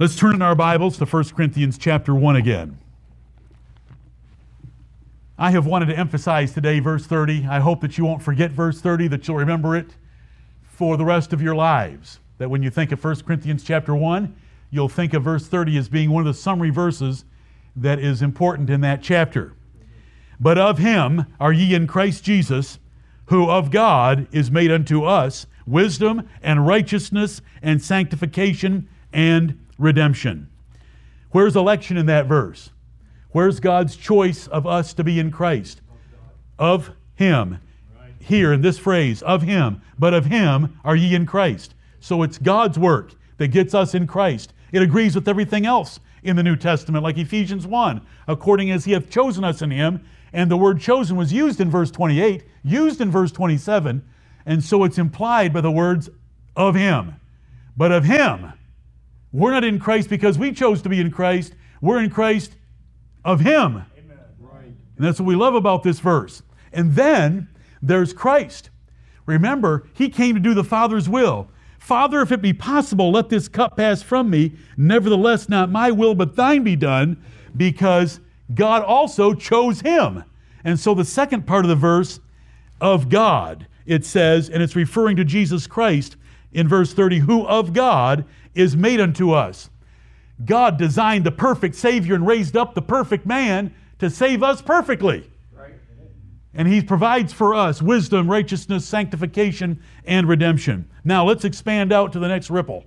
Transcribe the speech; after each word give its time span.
Let's 0.00 0.16
turn 0.16 0.34
in 0.34 0.40
our 0.40 0.54
Bibles 0.54 0.96
to 0.96 1.04
1 1.04 1.24
Corinthians 1.24 1.76
chapter 1.76 2.14
1 2.14 2.36
again. 2.36 2.78
I 5.38 5.50
have 5.50 5.66
wanted 5.66 5.90
to 5.90 5.98
emphasize 5.98 6.54
today 6.54 6.80
verse 6.80 7.04
30. 7.04 7.46
I 7.46 7.60
hope 7.60 7.82
that 7.82 7.98
you 7.98 8.06
won't 8.06 8.22
forget 8.22 8.50
verse 8.50 8.80
30, 8.80 9.08
that 9.08 9.28
you'll 9.28 9.36
remember 9.36 9.76
it 9.76 9.88
for 10.64 10.96
the 10.96 11.04
rest 11.04 11.34
of 11.34 11.42
your 11.42 11.54
lives. 11.54 12.18
That 12.38 12.48
when 12.48 12.62
you 12.62 12.70
think 12.70 12.92
of 12.92 13.04
1 13.04 13.16
Corinthians 13.26 13.62
chapter 13.62 13.94
1, 13.94 14.34
you'll 14.70 14.88
think 14.88 15.12
of 15.12 15.22
verse 15.22 15.46
30 15.46 15.76
as 15.76 15.90
being 15.90 16.10
one 16.10 16.26
of 16.26 16.34
the 16.34 16.40
summary 16.40 16.70
verses 16.70 17.26
that 17.76 17.98
is 17.98 18.22
important 18.22 18.70
in 18.70 18.80
that 18.80 19.02
chapter. 19.02 19.52
But 20.40 20.56
of 20.56 20.78
him 20.78 21.26
are 21.38 21.52
ye 21.52 21.74
in 21.74 21.86
Christ 21.86 22.24
Jesus, 22.24 22.78
who 23.26 23.50
of 23.50 23.70
God 23.70 24.28
is 24.32 24.50
made 24.50 24.70
unto 24.70 25.04
us 25.04 25.46
wisdom 25.66 26.26
and 26.40 26.66
righteousness 26.66 27.42
and 27.60 27.82
sanctification 27.82 28.88
and 29.12 29.58
redemption. 29.80 30.48
Where's 31.30 31.56
election 31.56 31.96
in 31.96 32.06
that 32.06 32.26
verse? 32.26 32.70
Where's 33.30 33.60
God's 33.60 33.96
choice 33.96 34.46
of 34.48 34.66
us 34.66 34.92
to 34.94 35.04
be 35.04 35.18
in 35.18 35.30
Christ? 35.30 35.80
Of 36.58 36.90
him. 37.14 37.58
Here 38.18 38.52
in 38.52 38.60
this 38.60 38.78
phrase, 38.78 39.22
of 39.22 39.42
him. 39.42 39.80
But 39.98 40.14
of 40.14 40.26
him 40.26 40.78
are 40.84 40.96
ye 40.96 41.14
in 41.14 41.26
Christ. 41.26 41.74
So 42.00 42.22
it's 42.22 42.38
God's 42.38 42.78
work 42.78 43.14
that 43.38 43.48
gets 43.48 43.74
us 43.74 43.94
in 43.94 44.06
Christ. 44.06 44.52
It 44.72 44.82
agrees 44.82 45.14
with 45.14 45.28
everything 45.28 45.66
else 45.66 46.00
in 46.22 46.36
the 46.36 46.42
New 46.42 46.56
Testament, 46.56 47.02
like 47.02 47.18
Ephesians 47.18 47.66
1, 47.66 48.04
according 48.28 48.70
as 48.70 48.84
he 48.84 48.92
hath 48.92 49.10
chosen 49.10 49.44
us 49.44 49.62
in 49.62 49.70
him. 49.70 50.04
And 50.32 50.50
the 50.50 50.56
word 50.56 50.80
chosen 50.80 51.16
was 51.16 51.32
used 51.32 51.60
in 51.60 51.70
verse 51.70 51.90
28, 51.90 52.44
used 52.62 53.00
in 53.00 53.10
verse 53.10 53.32
27, 53.32 54.04
and 54.46 54.62
so 54.62 54.84
it's 54.84 54.98
implied 54.98 55.52
by 55.52 55.60
the 55.60 55.70
words 55.70 56.08
of 56.56 56.74
him. 56.74 57.16
But 57.76 57.92
of 57.92 58.04
him, 58.04 58.52
we're 59.32 59.52
not 59.52 59.64
in 59.64 59.78
Christ 59.78 60.08
because 60.08 60.38
we 60.38 60.52
chose 60.52 60.82
to 60.82 60.88
be 60.88 61.00
in 61.00 61.10
Christ. 61.10 61.54
We're 61.80 62.00
in 62.00 62.10
Christ 62.10 62.56
of 63.24 63.40
him. 63.40 63.84
And 64.96 65.06
that's 65.06 65.20
what 65.20 65.26
we 65.26 65.34
love 65.34 65.54
about 65.54 65.82
this 65.82 66.00
verse. 66.00 66.42
And 66.72 66.94
then 66.94 67.48
there's 67.80 68.12
Christ. 68.12 68.70
Remember, 69.26 69.88
he 69.94 70.08
came 70.08 70.34
to 70.34 70.40
do 70.40 70.54
the 70.54 70.64
Father's 70.64 71.08
will. 71.08 71.48
Father, 71.78 72.20
if 72.20 72.32
it 72.32 72.42
be 72.42 72.52
possible, 72.52 73.10
let 73.10 73.28
this 73.28 73.48
cup 73.48 73.76
pass 73.76 74.02
from 74.02 74.28
me. 74.28 74.52
Nevertheless, 74.76 75.48
not 75.48 75.70
my 75.70 75.90
will, 75.90 76.14
but 76.14 76.36
thine 76.36 76.62
be 76.62 76.76
done, 76.76 77.22
because 77.56 78.20
God 78.54 78.82
also 78.82 79.32
chose 79.32 79.80
him. 79.80 80.24
And 80.64 80.78
so 80.78 80.94
the 80.94 81.04
second 81.04 81.46
part 81.46 81.64
of 81.64 81.68
the 81.70 81.76
verse, 81.76 82.20
of 82.80 83.08
God, 83.08 83.66
it 83.86 84.04
says, 84.04 84.48
and 84.48 84.62
it's 84.62 84.76
referring 84.76 85.16
to 85.16 85.24
Jesus 85.24 85.66
Christ 85.66 86.16
in 86.52 86.66
verse 86.68 86.92
30, 86.92 87.20
who 87.20 87.46
of 87.46 87.72
God 87.72 88.24
is 88.54 88.76
made 88.76 89.00
unto 89.00 89.32
us. 89.32 89.70
God 90.44 90.78
designed 90.78 91.24
the 91.24 91.32
perfect 91.32 91.74
Savior 91.74 92.14
and 92.14 92.26
raised 92.26 92.56
up 92.56 92.74
the 92.74 92.82
perfect 92.82 93.26
man 93.26 93.74
to 93.98 94.08
save 94.08 94.42
us 94.42 94.62
perfectly. 94.62 95.30
And 96.52 96.66
he 96.66 96.82
provides 96.82 97.32
for 97.32 97.54
us 97.54 97.80
wisdom, 97.80 98.28
righteousness, 98.28 98.84
sanctification, 98.84 99.80
and 100.04 100.28
redemption. 100.28 100.90
Now 101.04 101.24
let's 101.24 101.44
expand 101.44 101.92
out 101.92 102.12
to 102.12 102.18
the 102.18 102.28
next 102.28 102.50
ripple. 102.50 102.84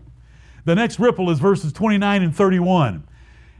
The 0.66 0.75
next 0.75 1.00
ripple 1.00 1.30
is 1.30 1.39
verses 1.39 1.72
29 1.72 2.23
and 2.23 2.36
31. 2.36 3.08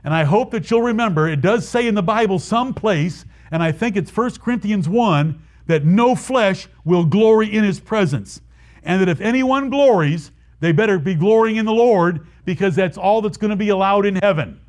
And 0.04 0.14
I 0.14 0.26
hope 0.26 0.52
that 0.52 0.70
you'll 0.70 0.82
remember 0.82 1.30
it 1.30 1.42
does 1.42 1.68
say 1.68 1.88
in 1.88 1.96
the 1.96 2.04
Bible 2.04 2.40
someplace, 2.40 3.26
and 3.52 3.64
I 3.64 3.72
think 3.72 3.96
it's 3.96 4.16
1 4.16 4.32
Corinthians 4.40 4.90
1, 4.90 5.42
that 5.68 5.86
no 5.86 6.16
flesh 6.16 6.68
will 6.84 7.06
glory 7.06 7.54
in 7.54 7.64
his 7.64 7.80
presence. 7.80 8.42
And 8.84 9.00
that 9.00 9.08
if 9.08 9.22
anyone 9.22 9.70
glories, 9.70 10.32
they 10.64 10.72
better 10.72 10.98
be 10.98 11.16
glorying 11.16 11.58
in 11.58 11.66
the 11.66 11.74
Lord 11.74 12.26
because 12.46 12.76
that's 12.76 12.98
all 12.98 13.22
that's 13.22 13.38
going 13.38 13.52
to 13.52 13.58
be 13.58 13.70
allowed 13.70 14.06
in 14.06 14.16
heaven. 14.16 14.60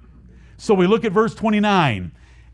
So 0.57 0.75
we 0.75 0.87
look 0.87 1.05
at 1.05 1.13
verse 1.13 1.35
29 1.35 2.13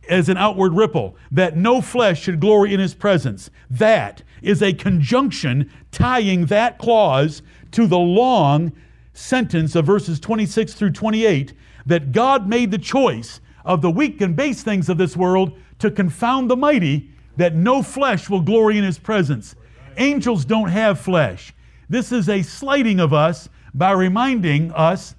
as 0.09 0.29
an 0.29 0.37
outward 0.37 0.75
ripple, 0.75 1.17
that 1.31 1.57
no 1.57 1.81
flesh 1.81 2.23
should 2.23 2.41
glory 2.41 2.75
in 2.75 2.81
his 2.81 2.95
presence. 2.95 3.51
That 3.71 4.23
is 4.43 4.63
a 4.63 4.73
conjunction 4.73 5.71
tying 5.93 6.47
that 6.47 6.79
clause 6.79 7.43
to 7.73 7.87
the 7.87 7.99
long 7.99 8.73
sentence 9.13 9.75
of 9.75 9.87
verses 9.87 10.19
26 10.19 10.75
through 10.75 10.93
28 10.93 11.53
that 11.87 12.13
God 12.13 12.49
made 12.49 12.71
the 12.71 12.79
choice 12.79 13.41
of 13.65 13.83
the 13.83 13.91
weak 13.91 14.21
and 14.21 14.35
base 14.35 14.63
things 14.63 14.89
of 14.89 14.99
this 14.99 15.17
world 15.17 15.59
to 15.79 15.91
confound 15.91 16.51
the 16.51 16.57
mighty, 16.57 17.11
that 17.37 17.55
no 17.55 17.83
flesh 17.83 18.29
will 18.29 18.41
glory 18.41 18.79
in 18.79 18.85
his 18.85 18.99
presence. 18.99 19.55
Angels 19.97 20.45
don't 20.45 20.69
have 20.69 21.01
flesh. 21.01 21.55
This 21.91 22.13
is 22.13 22.29
a 22.29 22.43
slighting 22.43 23.01
of 23.01 23.13
us 23.13 23.49
by 23.75 23.91
reminding 23.91 24.71
us 24.71 25.17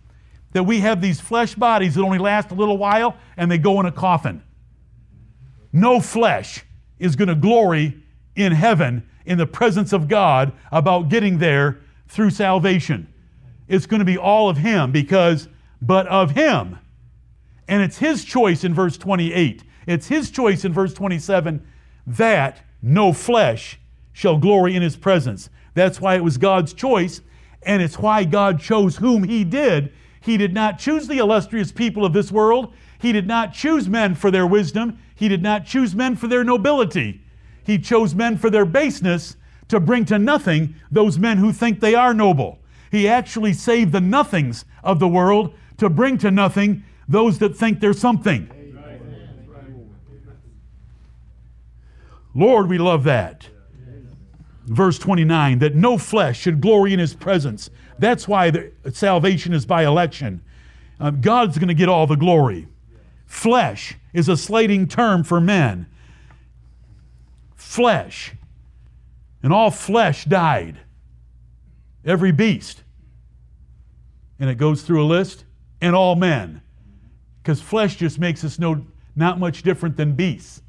that 0.54 0.64
we 0.64 0.80
have 0.80 1.02
these 1.02 1.20
flesh 1.20 1.54
bodies 1.54 1.96
that 1.96 2.02
only 2.02 2.18
last 2.18 2.50
a 2.52 2.54
little 2.54 2.78
while 2.78 3.18
and 3.36 3.52
they 3.52 3.58
go 3.58 3.82
in 3.82 3.86
a 3.86 3.92
coffin. 3.92 4.42
No 5.74 6.00
flesh 6.00 6.64
is 6.98 7.18
going 7.18 7.28
to 7.28 7.36
glory 7.36 8.02
in 8.38 8.54
heaven 8.54 9.06
in 9.26 9.38
the 9.38 9.46
presence 9.46 9.92
of 9.92 10.08
God 10.08 10.54
about 10.72 11.10
getting 11.10 11.40
there 11.40 11.82
through 12.08 12.30
salvation. 12.30 13.14
It's 13.68 13.86
going 13.86 14.00
to 14.00 14.06
be 14.06 14.18
all 14.18 14.48
of 14.48 14.58
Him 14.58 14.94
because, 14.94 15.50
but 15.82 16.08
of 16.08 16.32
Him. 16.32 16.80
And 17.68 17.82
it's 17.82 17.98
His 17.98 18.24
choice 18.24 18.64
in 18.64 18.74
verse 18.74 18.98
28. 18.98 19.64
It's 19.88 20.08
His 20.08 20.32
choice 20.32 20.64
in 20.64 20.72
verse 20.72 20.94
27 20.94 21.66
that 22.08 22.62
no 22.82 23.12
flesh 23.12 23.78
shall 24.14 24.38
glory 24.38 24.76
in 24.76 24.82
His 24.82 24.96
presence. 24.96 25.50
That's 25.74 26.02
why 26.02 26.16
it 26.16 26.24
was 26.24 26.38
God's 26.38 26.74
choice, 26.74 27.22
and 27.64 27.82
it's 27.82 28.00
why 28.00 28.24
God 28.24 28.60
chose 28.60 28.98
whom 28.98 29.24
He 29.24 29.44
did. 29.44 29.94
He 30.22 30.38
did 30.38 30.54
not 30.54 30.80
choose 30.80 31.08
the 31.08 31.18
illustrious 31.18 31.72
people 31.72 32.06
of 32.06 32.14
this 32.14 32.32
world. 32.32 32.74
He 33.00 33.12
did 33.12 33.28
not 33.28 33.54
choose 33.54 33.90
men 33.90 34.14
for 34.16 34.30
their 34.30 34.46
wisdom. 34.46 35.00
He 35.16 35.28
did 35.28 35.42
not 35.42 35.66
choose 35.66 35.96
men 35.96 36.16
for 36.16 36.28
their 36.28 36.44
nobility. 36.44 37.22
He 37.64 37.80
chose 37.80 38.14
men 38.14 38.38
for 38.38 38.50
their 38.50 38.66
baseness 38.66 39.36
to 39.70 39.80
bring 39.80 40.06
to 40.06 40.20
nothing 40.20 40.76
those 40.92 41.18
men 41.18 41.38
who 41.38 41.54
think 41.54 41.80
they 41.80 41.96
are 41.96 42.14
noble. 42.14 42.60
He 42.92 43.08
actually 43.08 43.54
saved 43.54 43.94
the 43.94 44.02
nothings 44.02 44.66
of 44.84 45.00
the 45.00 45.08
world 45.08 45.54
to 45.78 45.90
bring 45.90 46.18
to 46.20 46.30
nothing 46.30 46.84
those 47.08 47.40
that 47.40 47.56
think 47.56 47.80
they're 47.80 47.94
something. 47.94 48.50
Lord, 52.34 52.70
we 52.70 52.78
love 52.78 53.04
that. 53.06 53.48
Verse 54.66 55.00
29 55.00 55.60
that 55.60 55.76
no 55.76 55.98
flesh 55.98 56.40
should 56.40 56.62
glory 56.62 56.94
in 56.94 57.00
his 57.00 57.14
presence. 57.14 57.70
That's 58.00 58.28
why 58.28 58.52
the 58.52 58.72
salvation 58.94 59.54
is 59.54 59.66
by 59.66 59.86
election. 59.86 60.42
Um, 61.00 61.22
God's 61.22 61.58
going 61.58 61.68
to 61.68 61.74
get 61.74 61.90
all 61.90 62.06
the 62.06 62.16
glory. 62.16 62.68
Flesh 63.26 63.96
is 64.14 64.30
a 64.30 64.38
slating 64.38 64.88
term 64.88 65.24
for 65.24 65.42
men. 65.42 65.88
Flesh. 67.56 68.34
And 69.42 69.52
all 69.52 69.72
flesh 69.72 70.26
died. 70.26 70.80
Every 72.06 72.32
beast. 72.32 72.84
And 74.40 74.50
it 74.50 74.56
goes 74.56 74.84
through 74.84 75.04
a 75.04 75.08
list. 75.08 75.46
And 75.82 75.96
all 75.96 76.16
men. 76.16 76.62
Because 77.42 77.62
flesh 77.62 77.96
just 77.96 78.20
makes 78.20 78.44
us 78.44 78.60
no, 78.60 78.86
not 79.16 79.40
much 79.40 79.64
different 79.64 79.98
than 79.98 80.14
beasts 80.14 80.62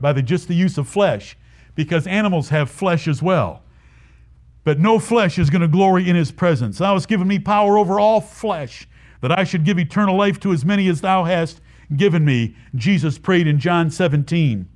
by 0.00 0.12
the, 0.12 0.22
just 0.22 0.48
the 0.48 0.54
use 0.54 0.78
of 0.78 0.88
flesh. 0.88 1.36
Because 1.76 2.08
animals 2.08 2.48
have 2.48 2.68
flesh 2.68 3.06
as 3.06 3.22
well. 3.22 3.62
But 4.64 4.80
no 4.80 4.98
flesh 4.98 5.38
is 5.38 5.48
going 5.48 5.62
to 5.62 5.68
glory 5.68 6.10
in 6.10 6.16
his 6.16 6.32
presence. 6.32 6.78
Thou 6.78 6.94
hast 6.94 7.06
given 7.06 7.28
me 7.28 7.38
power 7.38 7.78
over 7.78 8.00
all 8.00 8.20
flesh, 8.20 8.88
that 9.20 9.38
I 9.38 9.44
should 9.44 9.64
give 9.64 9.78
eternal 9.78 10.16
life 10.16 10.40
to 10.40 10.52
as 10.52 10.64
many 10.64 10.88
as 10.88 11.00
thou 11.02 11.22
hast 11.22 11.60
given 11.94 12.24
me. 12.24 12.56
Jesus 12.74 13.16
prayed 13.16 13.46
in 13.46 13.60
John 13.60 13.92
17. 13.92 14.68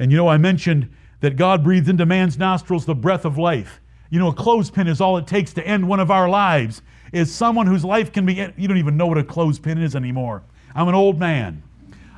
And 0.00 0.10
you 0.10 0.16
know, 0.16 0.26
I 0.26 0.38
mentioned 0.38 0.90
that 1.20 1.36
God 1.36 1.62
breathed 1.62 1.88
into 1.88 2.04
man's 2.04 2.36
nostrils 2.36 2.84
the 2.84 2.96
breath 2.96 3.24
of 3.24 3.38
life. 3.38 3.80
You 4.10 4.18
know, 4.18 4.28
a 4.28 4.34
clothespin 4.34 4.88
is 4.88 5.00
all 5.00 5.16
it 5.16 5.26
takes 5.26 5.52
to 5.54 5.66
end 5.66 5.88
one 5.88 6.00
of 6.00 6.10
our 6.10 6.28
lives, 6.28 6.82
is 7.12 7.32
someone 7.32 7.66
whose 7.66 7.84
life 7.84 8.12
can 8.12 8.26
be, 8.26 8.34
you 8.56 8.66
don't 8.66 8.76
even 8.76 8.96
know 8.96 9.06
what 9.06 9.18
a 9.18 9.24
clothespin 9.24 9.78
is 9.78 9.94
anymore. 9.94 10.42
I'm 10.74 10.88
an 10.88 10.94
old 10.94 11.18
man. 11.18 11.62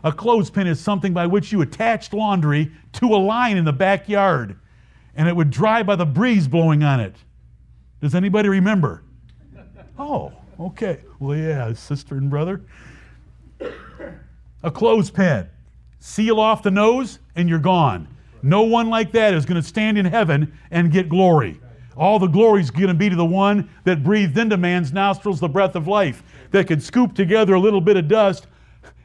A 0.05 0.13
clothespin 0.13 0.67
is 0.67 0.79
something 0.79 1.13
by 1.13 1.27
which 1.27 1.51
you 1.51 1.63
attached 1.63 2.13
laundry 2.13 2.71
to 2.93 3.07
a 3.07 3.17
line 3.17 3.57
in 3.57 3.65
the 3.65 3.73
backyard, 3.73 4.57
and 5.17 5.27
it 5.29 5.35
would 5.35 5.51
dry 5.51 5.83
by 5.83 5.97
the 5.97 6.07
breeze 6.07 6.47
blowing 6.47 6.85
on 6.85 7.01
it. 7.01 7.17
Does 8.01 8.15
anybody 8.15 8.49
remember? 8.49 9.03
Oh, 9.99 10.33
okay. 10.61 11.01
Well, 11.19 11.37
yeah, 11.37 11.73
sister 11.73 12.17
and 12.17 12.29
brother 12.31 12.61
a 14.65 14.71
clothespin. 14.71 15.49
Seal 16.01 16.41
off 16.41 16.63
the 16.63 16.71
nose, 16.71 17.21
and 17.37 17.49
you're 17.49 17.59
gone. 17.59 18.09
No 18.43 18.63
one 18.63 18.91
like 18.91 19.13
that 19.13 19.35
is 19.35 19.47
going 19.47 19.61
to 19.61 19.67
stand 19.67 19.97
in 19.97 20.07
heaven 20.07 20.53
and 20.71 20.91
get 20.91 21.09
glory. 21.09 21.61
All 21.97 22.19
the 22.19 22.27
glory 22.27 22.61
is 22.63 22.71
going 22.71 22.89
to 22.89 22.95
be 22.95 23.09
to 23.09 23.17
the 23.17 23.25
one 23.25 23.71
that 23.85 24.03
breathed 24.03 24.37
into 24.37 24.57
man's 24.57 24.93
nostrils 24.93 25.39
the 25.39 25.49
breath 25.49 25.77
of 25.77 25.87
life, 25.87 26.23
that 26.51 26.67
could 26.67 26.83
scoop 26.83 27.15
together 27.15 27.55
a 27.55 27.61
little 27.61 27.81
bit 27.81 27.97
of 27.97 28.09
dust 28.09 28.47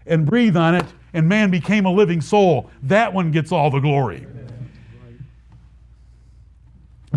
and 0.09 0.25
breathe 0.25 0.57
on 0.57 0.75
it, 0.75 0.85
and 1.13 1.29
man 1.29 1.49
became 1.49 1.85
a 1.85 1.91
living 1.91 2.19
soul. 2.19 2.69
That 2.83 3.13
one 3.13 3.31
gets 3.31 3.51
all 3.51 3.69
the 3.71 3.79
glory. 3.79 4.27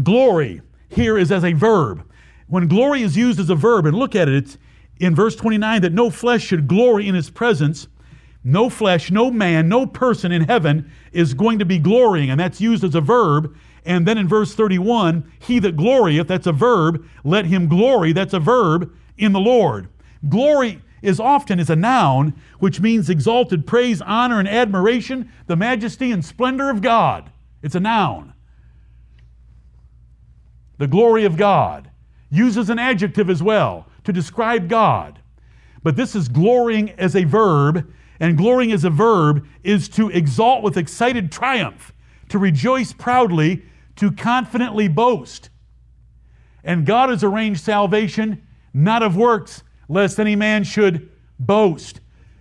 Glory 0.02 0.62
here 0.88 1.18
is 1.18 1.32
as 1.32 1.44
a 1.44 1.52
verb. 1.52 2.08
When 2.46 2.68
glory 2.68 3.02
is 3.02 3.16
used 3.16 3.40
as 3.40 3.50
a 3.50 3.54
verb, 3.54 3.86
and 3.86 3.96
look 3.96 4.14
at 4.14 4.28
it, 4.28 4.34
it's, 4.34 4.58
in 5.00 5.14
verse 5.14 5.34
29 5.34 5.82
that 5.82 5.92
no 5.92 6.10
flesh 6.10 6.44
should 6.44 6.68
glory 6.68 7.08
in 7.08 7.14
his 7.14 7.30
presence. 7.30 7.88
No 8.44 8.68
flesh, 8.68 9.10
no 9.10 9.30
man, 9.30 9.68
no 9.68 9.86
person 9.86 10.32
in 10.32 10.42
heaven 10.42 10.90
is 11.12 11.34
going 11.34 11.58
to 11.58 11.64
be 11.64 11.78
glorying, 11.78 12.30
and 12.30 12.38
that's 12.38 12.60
used 12.60 12.84
as 12.84 12.94
a 12.94 13.00
verb. 13.00 13.56
And 13.84 14.06
then 14.06 14.18
in 14.18 14.28
verse 14.28 14.54
31, 14.54 15.30
he 15.40 15.58
that 15.60 15.76
glorieth, 15.76 16.28
that's 16.28 16.46
a 16.46 16.52
verb, 16.52 17.04
let 17.24 17.46
him 17.46 17.68
glory, 17.68 18.12
that's 18.12 18.34
a 18.34 18.40
verb, 18.40 18.92
in 19.18 19.32
the 19.32 19.40
Lord. 19.40 19.88
Glory 20.28 20.80
is 21.02 21.20
often 21.20 21.58
is 21.58 21.68
a 21.68 21.76
noun, 21.76 22.34
which 22.58 22.80
means 22.80 23.10
exalted 23.10 23.66
praise, 23.66 24.00
honor, 24.00 24.38
and 24.38 24.48
admiration, 24.48 25.30
the 25.46 25.56
majesty 25.56 26.12
and 26.12 26.24
splendor 26.24 26.70
of 26.70 26.80
God. 26.80 27.30
It's 27.62 27.74
a 27.74 27.80
noun. 27.80 28.32
The 30.78 30.86
glory 30.86 31.24
of 31.24 31.36
God 31.36 31.90
uses 32.30 32.70
an 32.70 32.78
adjective 32.78 33.28
as 33.28 33.42
well 33.42 33.86
to 34.04 34.12
describe 34.12 34.68
God. 34.68 35.20
But 35.82 35.96
this 35.96 36.14
is 36.14 36.28
glorying 36.28 36.90
as 36.92 37.14
a 37.14 37.24
verb, 37.24 37.92
and 38.20 38.38
glorying 38.38 38.72
as 38.72 38.84
a 38.84 38.90
verb 38.90 39.46
is 39.62 39.88
to 39.90 40.08
exalt 40.10 40.62
with 40.62 40.76
excited 40.76 41.30
triumph, 41.32 41.92
to 42.28 42.38
rejoice 42.38 42.92
proudly, 42.92 43.64
to 43.96 44.12
confidently 44.12 44.88
boast. 44.88 45.50
And 46.64 46.86
God 46.86 47.10
has 47.10 47.24
arranged 47.24 47.60
salvation 47.60 48.46
not 48.74 49.02
of 49.02 49.16
works, 49.16 49.62
lest 49.92 50.18
any 50.18 50.34
man 50.34 50.64
should 50.64 51.10
boast. 51.38 52.00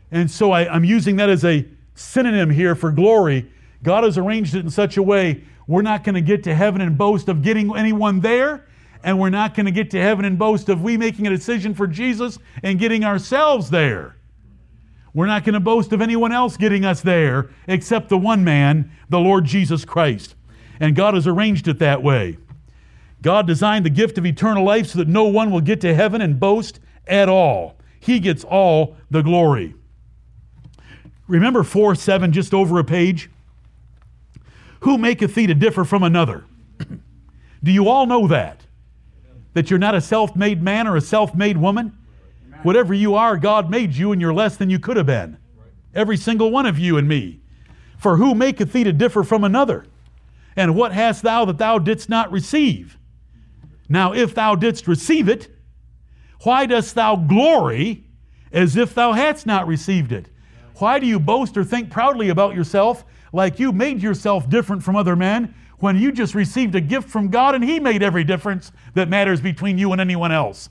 And 0.10 0.32
so 0.32 0.52
I, 0.52 0.74
am 0.74 0.84
using 0.84 1.18
that 1.18 1.30
as 1.30 1.44
a 1.44 1.66
synonym 1.96 2.50
here 2.50 2.76
for 2.76 2.92
glory. 2.92 3.52
God 3.84 4.04
has 4.04 4.18
arranged 4.18 4.56
it 4.56 4.60
in 4.60 4.70
such 4.70 4.98
a 4.98 5.04
way 5.04 5.44
we're 5.68 5.82
not 5.82 6.04
going 6.04 6.16
to 6.16 6.22
get 6.22 6.44
to 6.46 6.56
heaven 6.56 6.82
and 6.82 6.98
boast 6.98 7.30
of 7.30 7.42
getting 7.42 7.76
anyone 7.78 8.20
there, 8.20 8.68
and 9.04 9.20
we're 9.20 9.30
not 9.30 9.54
going 9.54 9.66
to 9.68 9.72
get 9.72 9.92
to 9.92 10.02
heaven 10.02 10.26
and 10.26 10.38
boast 10.38 10.70
of 10.70 10.82
we 10.82 10.98
making 10.98 11.28
a 11.28 11.30
decision 11.30 11.74
for 11.74 11.88
Jesus 11.88 12.38
and 12.64 12.80
getting 12.80 13.04
ourselves 13.04 13.70
there. 13.70 14.16
We're 15.14 15.28
not 15.28 15.44
going 15.44 15.54
to 15.54 15.60
boast 15.60 15.92
of 15.92 16.02
anyone 16.02 16.32
else 16.32 16.58
getting 16.58 16.86
us 16.86 17.02
there 17.02 17.52
except 17.68 18.10
the 18.10 18.18
one 18.18 18.44
man, 18.44 18.92
the 19.10 19.20
Lord 19.20 19.46
Jesus 19.46 19.86
Christ. 19.86 20.36
And 20.80 20.96
God 20.96 21.14
has 21.14 21.28
arranged 21.28 21.68
it 21.68 21.80
that 21.80 22.02
way. 22.02 22.38
God 23.22 23.46
designed 23.46 23.86
the 23.86 23.90
gift 23.90 24.18
of 24.18 24.26
eternal 24.26 24.64
life 24.64 24.88
so 24.88 25.00
that 25.00 25.08
no 25.08 25.26
one 25.26 25.52
will 25.52 25.62
get 25.62 25.82
to 25.82 25.94
heaven 25.94 26.22
and 26.22 26.40
boast 26.40 26.80
at 27.08 27.30
all. 27.30 27.76
He 28.00 28.20
gets 28.20 28.44
all 28.44 28.98
the 29.10 29.22
glory. 29.22 29.76
Remember 31.28 31.64
4 31.64 31.96
7, 31.96 32.32
just 32.32 32.54
over 32.54 32.80
a 32.80 32.84
page? 32.84 33.30
Who 34.82 34.98
maketh 34.98 35.36
thee 35.36 35.48
to 35.48 35.54
differ 35.54 35.86
from 35.86 36.04
another? 36.04 36.46
Do 37.64 37.72
you 37.72 37.88
all 37.88 38.06
know 38.06 38.28
that? 38.28 38.66
That 39.54 39.70
you're 39.70 39.80
not 39.80 39.96
a 39.96 40.02
self 40.02 40.36
made 40.36 40.62
man 40.62 40.88
or 40.88 40.96
a 40.96 41.02
self 41.02 41.36
made 41.36 41.58
woman? 41.58 41.98
Whatever 42.64 42.94
you 42.94 43.16
are, 43.16 43.38
God 43.38 43.70
made 43.70 43.94
you, 43.94 44.12
and 44.12 44.22
you're 44.22 44.34
less 44.34 44.58
than 44.58 44.70
you 44.70 44.80
could 44.80 44.98
have 44.98 45.06
been. 45.06 45.38
Every 45.94 46.18
single 46.18 46.52
one 46.52 46.66
of 46.66 46.80
you 46.80 46.98
and 46.98 47.08
me. 47.08 47.40
For 47.98 48.18
who 48.18 48.34
maketh 48.36 48.72
thee 48.72 48.84
to 48.84 48.94
differ 48.94 49.24
from 49.24 49.44
another? 49.44 49.86
And 50.56 50.76
what 50.76 50.92
hast 50.92 51.24
thou 51.24 51.46
that 51.46 51.58
thou 51.58 51.80
didst 51.80 52.10
not 52.10 52.32
receive? 52.32 52.98
Now, 53.88 54.14
if 54.14 54.34
thou 54.34 54.56
didst 54.56 54.88
receive 54.88 55.28
it, 55.28 55.51
why 56.44 56.66
dost 56.66 56.96
thou 56.96 57.16
glory 57.16 58.04
as 58.52 58.76
if 58.76 58.94
thou 58.94 59.14
hadst 59.14 59.46
not 59.46 59.68
received 59.68 60.12
it? 60.12 60.28
Why 60.76 61.00
do 61.00 61.06
you 61.06 61.20
boast 61.20 61.58
or 61.58 61.64
think 61.64 61.92
proudly 61.92 62.30
about 62.30 62.56
yourself 62.56 63.06
like 63.32 63.60
you 63.60 63.72
made 63.72 64.02
yourself 64.02 64.50
different 64.50 64.84
from 64.84 64.96
other 64.96 65.16
men 65.16 65.54
when 65.80 65.98
you 65.98 66.12
just 66.12 66.36
received 66.36 66.76
a 66.76 66.82
gift 66.82 67.10
from 67.10 67.30
God 67.30 67.56
and 67.56 67.64
He 67.64 67.80
made 67.80 68.04
every 68.04 68.24
difference 68.24 68.72
that 68.94 69.10
matters 69.10 69.42
between 69.42 69.78
you 69.78 69.92
and 69.92 70.02
anyone 70.02 70.32
else? 70.32 70.70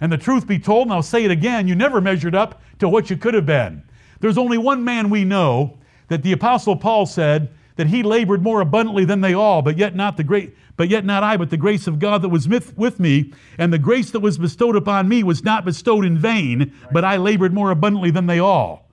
And 0.00 0.10
the 0.10 0.18
truth 0.18 0.46
be 0.46 0.58
told, 0.58 0.86
and 0.86 0.92
I'll 0.92 1.02
say 1.02 1.24
it 1.24 1.30
again, 1.30 1.68
you 1.68 1.74
never 1.74 2.00
measured 2.00 2.34
up 2.34 2.60
to 2.78 2.88
what 2.88 3.10
you 3.10 3.16
could 3.16 3.34
have 3.34 3.46
been. 3.46 3.82
There's 4.20 4.38
only 4.38 4.58
one 4.58 4.84
man 4.84 5.10
we 5.10 5.24
know 5.24 5.78
that 6.08 6.22
the 6.22 6.32
Apostle 6.32 6.76
Paul 6.76 7.06
said 7.06 7.50
that 7.76 7.88
he 7.88 8.02
labored 8.02 8.42
more 8.42 8.60
abundantly 8.60 9.04
than 9.04 9.20
they 9.20 9.34
all, 9.34 9.62
but 9.62 9.76
yet 9.76 9.96
not 9.96 10.16
the 10.16 10.24
great, 10.24 10.54
but 10.76 10.88
yet 10.88 11.04
not 11.04 11.22
I, 11.22 11.36
but 11.36 11.50
the 11.50 11.56
grace 11.56 11.86
of 11.86 11.98
God 11.98 12.22
that 12.22 12.28
was 12.28 12.48
with 12.48 13.00
me, 13.00 13.32
and 13.58 13.72
the 13.72 13.78
grace 13.78 14.10
that 14.12 14.20
was 14.20 14.38
bestowed 14.38 14.76
upon 14.76 15.08
me 15.08 15.22
was 15.22 15.42
not 15.42 15.64
bestowed 15.64 16.04
in 16.04 16.18
vain, 16.18 16.72
but 16.92 17.04
I 17.04 17.16
labored 17.16 17.52
more 17.52 17.70
abundantly 17.70 18.10
than 18.10 18.26
they 18.26 18.38
all. 18.38 18.88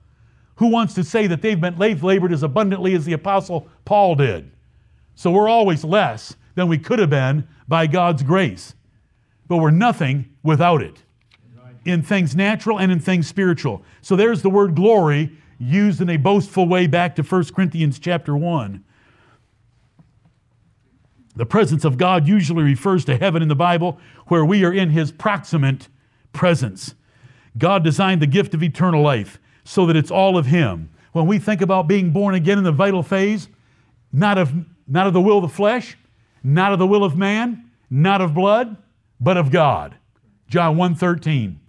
Who 0.56 0.68
wants 0.68 0.94
to 0.96 1.04
say 1.04 1.28
that 1.28 1.42
they've, 1.42 1.60
been, 1.60 1.78
they've 1.78 2.04
labored 2.04 2.34
as 2.34 2.44
abundantly 2.44 2.94
as 2.94 3.06
the 3.06 3.14
Apostle 3.14 3.68
Paul 3.86 4.16
did? 4.16 4.52
So 5.16 5.32
we're 5.32 5.50
always 5.50 5.84
less 5.84 6.36
than 6.56 6.68
we 6.68 6.78
could 6.78 7.00
have 7.00 7.10
been 7.10 7.48
by 7.68 7.88
God's 7.88 8.24
grace. 8.24 8.76
But 9.48 9.58
we're 9.58 9.72
nothing 9.72 10.30
without 10.44 10.82
it 10.82 11.04
in 11.86 12.04
things 12.04 12.36
natural 12.36 12.80
and 12.80 12.92
in 12.92 13.00
things 13.00 13.28
spiritual. 13.28 13.84
So 14.02 14.16
there's 14.16 14.42
the 14.42 14.50
word 14.50 14.76
glory 14.76 15.36
used 15.62 16.02
in 16.02 16.10
a 16.10 16.18
boastful 16.18 16.68
way 16.68 16.88
back 16.88 17.16
to 17.16 17.24
1 17.24 17.46
Corinthians 17.54 18.00
chapter 18.00 18.36
1. 18.36 18.84
The 21.36 21.46
presence 21.46 21.86
of 21.86 21.98
God 21.98 22.28
usually 22.28 22.64
refers 22.64 23.06
to 23.06 23.18
heaven 23.18 23.42
in 23.42 23.48
the 23.48 23.56
Bible, 23.56 24.00
where 24.28 24.44
we 24.44 24.66
are 24.66 24.74
in 24.74 24.90
his 24.90 25.12
proximate 25.12 25.88
presence. 26.34 26.96
God 27.58 27.84
designed 27.84 28.22
the 28.22 28.28
gift 28.28 28.54
of 28.54 28.64
eternal 28.64 29.02
life 29.02 29.40
so 29.64 29.86
that 29.86 29.96
it's 29.96 30.12
all 30.12 30.38
of 30.38 30.48
him. 30.48 30.90
When 31.12 31.28
we 31.28 31.40
think 31.40 31.62
about 31.62 31.88
being 31.88 32.12
born 32.12 32.36
again 32.36 32.58
in 32.58 32.64
the 32.64 32.72
vital 32.72 33.04
phase, 33.04 33.48
not 34.12 34.38
of, 34.38 34.54
not 34.88 35.08
of 35.08 35.14
the 35.14 35.22
will 35.22 35.38
of 35.38 35.44
the 35.44 35.56
flesh, 35.56 35.98
not 36.44 36.74
of 36.74 36.80
the 36.80 36.88
will 36.88 37.04
of 37.04 37.16
man, 37.16 37.70
not 37.90 38.22
of 38.22 38.34
blood, 38.34 38.78
but 39.20 39.38
of 39.38 39.52
God. 39.52 39.96
John 40.48 40.76
1:13. 40.76 41.61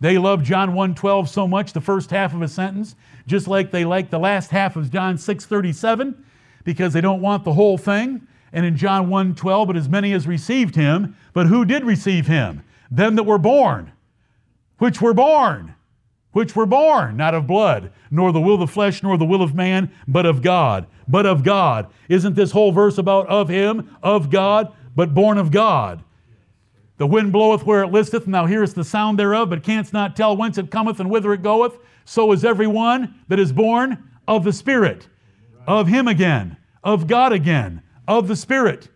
They 0.00 0.18
love 0.18 0.42
John 0.42 0.74
1:12 0.74 1.28
so 1.28 1.48
much, 1.48 1.72
the 1.72 1.80
first 1.80 2.10
half 2.10 2.32
of 2.32 2.42
a 2.42 2.48
sentence, 2.48 2.94
just 3.26 3.48
like 3.48 3.70
they 3.70 3.84
like 3.84 4.10
the 4.10 4.18
last 4.18 4.50
half 4.50 4.76
of 4.76 4.92
John 4.92 5.16
6:37, 5.16 6.14
because 6.64 6.92
they 6.92 7.00
don't 7.00 7.20
want 7.20 7.44
the 7.44 7.54
whole 7.54 7.78
thing. 7.78 8.22
And 8.52 8.64
in 8.64 8.76
John 8.76 9.08
1:12, 9.08 9.66
but 9.66 9.76
as 9.76 9.88
many 9.88 10.12
as 10.12 10.26
received 10.26 10.76
him, 10.76 11.16
but 11.32 11.48
who 11.48 11.64
did 11.64 11.84
receive 11.84 12.26
him? 12.26 12.62
Them 12.90 13.16
that 13.16 13.24
were 13.24 13.38
born, 13.38 13.92
which 14.78 15.02
were 15.02 15.14
born, 15.14 15.74
which 16.32 16.54
were 16.54 16.66
born, 16.66 17.16
not 17.16 17.34
of 17.34 17.46
blood, 17.46 17.90
nor 18.10 18.32
the 18.32 18.40
will 18.40 18.54
of 18.54 18.60
the 18.60 18.66
flesh, 18.66 19.02
nor 19.02 19.18
the 19.18 19.24
will 19.24 19.42
of 19.42 19.54
man, 19.54 19.90
but 20.06 20.24
of 20.24 20.40
God. 20.40 20.86
But 21.08 21.26
of 21.26 21.42
God. 21.42 21.88
Isn't 22.08 22.36
this 22.36 22.52
whole 22.52 22.70
verse 22.70 22.98
about 22.98 23.26
of 23.26 23.48
him, 23.48 23.90
of 24.02 24.30
God, 24.30 24.72
but 24.94 25.14
born 25.14 25.38
of 25.38 25.50
God? 25.50 26.02
The 26.98 27.06
wind 27.06 27.32
bloweth 27.32 27.64
where 27.64 27.84
it 27.84 27.92
listeth, 27.92 28.26
and 28.26 28.34
thou 28.34 28.46
hearest 28.46 28.74
the 28.74 28.84
sound 28.84 29.18
thereof, 29.18 29.50
but 29.50 29.62
canst 29.62 29.92
not 29.92 30.16
tell 30.16 30.36
whence 30.36 30.58
it 30.58 30.70
cometh 30.70 30.98
and 30.98 31.08
whither 31.08 31.32
it 31.32 31.42
goeth. 31.42 31.78
So 32.04 32.32
is 32.32 32.44
every 32.44 32.66
one 32.66 33.14
that 33.28 33.38
is 33.38 33.52
born 33.52 34.10
of 34.26 34.44
the 34.44 34.52
Spirit, 34.52 35.08
of 35.66 35.86
Him 35.86 36.08
again, 36.08 36.56
of 36.82 37.06
God 37.06 37.32
again, 37.32 37.82
of 38.08 38.26
the 38.26 38.34
Spirit. 38.34 38.88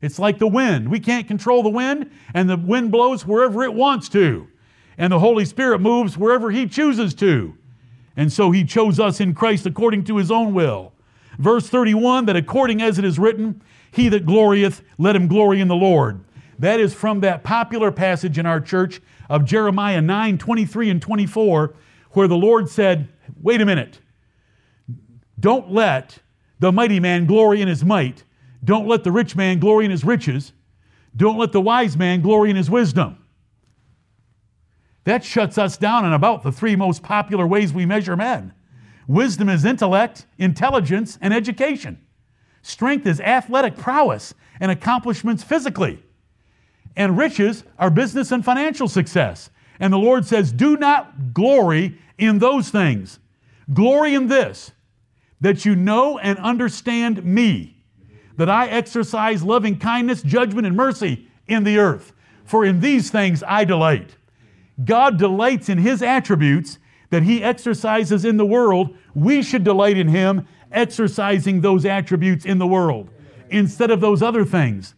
It's 0.00 0.18
like 0.18 0.38
the 0.38 0.46
wind. 0.46 0.90
We 0.90 1.00
can't 1.00 1.26
control 1.26 1.62
the 1.62 1.68
wind, 1.68 2.10
and 2.34 2.48
the 2.48 2.56
wind 2.56 2.92
blows 2.92 3.26
wherever 3.26 3.64
it 3.64 3.74
wants 3.74 4.08
to. 4.10 4.46
And 4.96 5.12
the 5.12 5.18
Holy 5.18 5.44
Spirit 5.44 5.80
moves 5.80 6.16
wherever 6.16 6.50
He 6.50 6.66
chooses 6.66 7.14
to. 7.14 7.56
And 8.16 8.32
so 8.32 8.52
He 8.52 8.64
chose 8.64 9.00
us 9.00 9.20
in 9.20 9.34
Christ 9.34 9.66
according 9.66 10.04
to 10.04 10.18
His 10.18 10.30
own 10.30 10.54
will. 10.54 10.92
Verse 11.38 11.68
31 11.68 12.26
that 12.26 12.36
according 12.36 12.80
as 12.80 12.98
it 12.98 13.04
is 13.04 13.18
written, 13.18 13.60
He 13.90 14.08
that 14.10 14.24
glorieth, 14.24 14.82
let 14.98 15.16
him 15.16 15.26
glory 15.26 15.60
in 15.60 15.68
the 15.68 15.74
Lord. 15.74 16.22
That 16.60 16.78
is 16.78 16.92
from 16.92 17.20
that 17.20 17.42
popular 17.42 17.90
passage 17.90 18.36
in 18.36 18.44
our 18.44 18.60
church 18.60 19.00
of 19.30 19.46
Jeremiah 19.46 20.02
9 20.02 20.36
23 20.36 20.90
and 20.90 21.00
24, 21.00 21.74
where 22.10 22.28
the 22.28 22.36
Lord 22.36 22.68
said, 22.68 23.08
Wait 23.40 23.62
a 23.62 23.66
minute. 23.66 24.00
Don't 25.38 25.72
let 25.72 26.18
the 26.58 26.70
mighty 26.70 27.00
man 27.00 27.24
glory 27.24 27.62
in 27.62 27.68
his 27.68 27.82
might. 27.82 28.24
Don't 28.62 28.86
let 28.86 29.04
the 29.04 29.10
rich 29.10 29.34
man 29.34 29.58
glory 29.58 29.86
in 29.86 29.90
his 29.90 30.04
riches. 30.04 30.52
Don't 31.16 31.38
let 31.38 31.52
the 31.52 31.62
wise 31.62 31.96
man 31.96 32.20
glory 32.20 32.50
in 32.50 32.56
his 32.56 32.68
wisdom. 32.68 33.16
That 35.04 35.24
shuts 35.24 35.56
us 35.56 35.78
down 35.78 36.04
in 36.04 36.12
about 36.12 36.42
the 36.42 36.52
three 36.52 36.76
most 36.76 37.02
popular 37.02 37.46
ways 37.46 37.72
we 37.72 37.86
measure 37.86 38.16
men. 38.16 38.52
Wisdom 39.08 39.48
is 39.48 39.64
intellect, 39.64 40.26
intelligence, 40.36 41.18
and 41.22 41.32
education. 41.32 42.04
Strength 42.60 43.06
is 43.06 43.18
athletic 43.18 43.78
prowess 43.78 44.34
and 44.60 44.70
accomplishments 44.70 45.42
physically 45.42 46.02
and 46.96 47.16
riches 47.16 47.64
are 47.78 47.90
business 47.90 48.32
and 48.32 48.44
financial 48.44 48.88
success. 48.88 49.50
And 49.78 49.92
the 49.92 49.98
Lord 49.98 50.26
says, 50.26 50.52
Do 50.52 50.76
not 50.76 51.32
glory 51.32 51.98
in 52.18 52.38
those 52.38 52.70
things. 52.70 53.18
Glory 53.72 54.14
in 54.14 54.26
this, 54.26 54.72
that 55.40 55.64
you 55.64 55.74
know 55.76 56.18
and 56.18 56.38
understand 56.38 57.24
me, 57.24 57.82
that 58.36 58.50
I 58.50 58.66
exercise 58.66 59.42
loving 59.42 59.78
kindness, 59.78 60.22
judgment, 60.22 60.66
and 60.66 60.76
mercy 60.76 61.28
in 61.46 61.64
the 61.64 61.78
earth. 61.78 62.12
For 62.44 62.64
in 62.64 62.80
these 62.80 63.10
things 63.10 63.44
I 63.46 63.64
delight. 63.64 64.16
God 64.84 65.18
delights 65.18 65.68
in 65.68 65.78
His 65.78 66.02
attributes 66.02 66.78
that 67.10 67.22
He 67.22 67.42
exercises 67.42 68.24
in 68.24 68.36
the 68.36 68.46
world. 68.46 68.96
We 69.14 69.42
should 69.42 69.62
delight 69.64 69.96
in 69.96 70.08
Him 70.08 70.46
exercising 70.72 71.60
those 71.60 71.84
attributes 71.84 72.44
in 72.44 72.58
the 72.58 72.66
world 72.66 73.10
instead 73.50 73.90
of 73.90 74.00
those 74.00 74.22
other 74.22 74.44
things. 74.44 74.94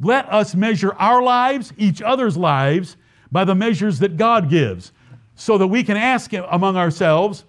Let 0.00 0.32
us 0.32 0.54
measure 0.54 0.94
our 0.94 1.22
lives, 1.22 1.72
each 1.76 2.00
other's 2.00 2.36
lives, 2.36 2.96
by 3.30 3.44
the 3.44 3.54
measures 3.54 3.98
that 4.00 4.16
God 4.16 4.48
gives, 4.48 4.92
so 5.34 5.58
that 5.58 5.68
we 5.68 5.84
can 5.84 5.96
ask 5.96 6.32
among 6.32 6.76
ourselves, 6.76 7.44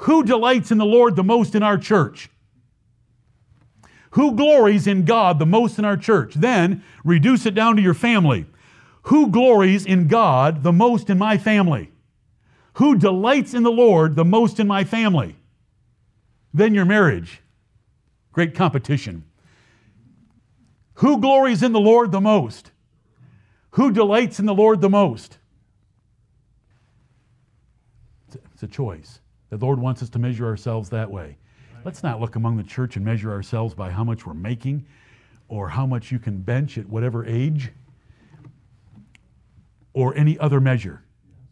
who 0.00 0.22
delights 0.22 0.70
in 0.70 0.78
the 0.78 0.84
Lord 0.84 1.16
the 1.16 1.24
most 1.24 1.54
in 1.54 1.62
our 1.62 1.78
church? 1.78 2.28
Who 4.10 4.34
glories 4.34 4.86
in 4.86 5.04
God 5.04 5.38
the 5.38 5.46
most 5.46 5.78
in 5.78 5.84
our 5.84 5.96
church? 5.96 6.34
Then 6.34 6.82
reduce 7.04 7.44
it 7.46 7.54
down 7.54 7.76
to 7.76 7.82
your 7.82 7.94
family. 7.94 8.46
Who 9.02 9.28
glories 9.28 9.86
in 9.86 10.08
God 10.08 10.62
the 10.62 10.72
most 10.72 11.10
in 11.10 11.18
my 11.18 11.38
family? 11.38 11.90
Who 12.74 12.96
delights 12.96 13.54
in 13.54 13.62
the 13.62 13.70
Lord 13.70 14.16
the 14.16 14.24
most 14.24 14.60
in 14.60 14.66
my 14.66 14.84
family? 14.84 15.36
Then 16.52 16.74
your 16.74 16.84
marriage. 16.84 17.40
Great 18.32 18.54
competition. 18.54 19.24
Who 20.96 21.20
glories 21.20 21.62
in 21.62 21.72
the 21.72 21.80
Lord 21.80 22.12
the 22.12 22.20
most? 22.20 22.72
Who 23.70 23.92
delights 23.92 24.40
in 24.40 24.46
the 24.46 24.54
Lord 24.54 24.80
the 24.80 24.88
most? 24.88 25.38
It's 28.54 28.62
a 28.62 28.66
choice. 28.66 29.20
The 29.50 29.58
Lord 29.58 29.78
wants 29.78 30.02
us 30.02 30.08
to 30.10 30.18
measure 30.18 30.46
ourselves 30.46 30.88
that 30.90 31.10
way. 31.10 31.36
Let's 31.84 32.02
not 32.02 32.20
look 32.20 32.36
among 32.36 32.56
the 32.56 32.62
church 32.62 32.96
and 32.96 33.04
measure 33.04 33.30
ourselves 33.30 33.74
by 33.74 33.90
how 33.90 34.02
much 34.02 34.26
we're 34.26 34.34
making 34.34 34.86
or 35.48 35.68
how 35.68 35.86
much 35.86 36.10
you 36.10 36.18
can 36.18 36.38
bench 36.38 36.78
at 36.78 36.88
whatever 36.88 37.24
age 37.26 37.70
or 39.92 40.16
any 40.16 40.38
other 40.38 40.60
measure. 40.60 41.02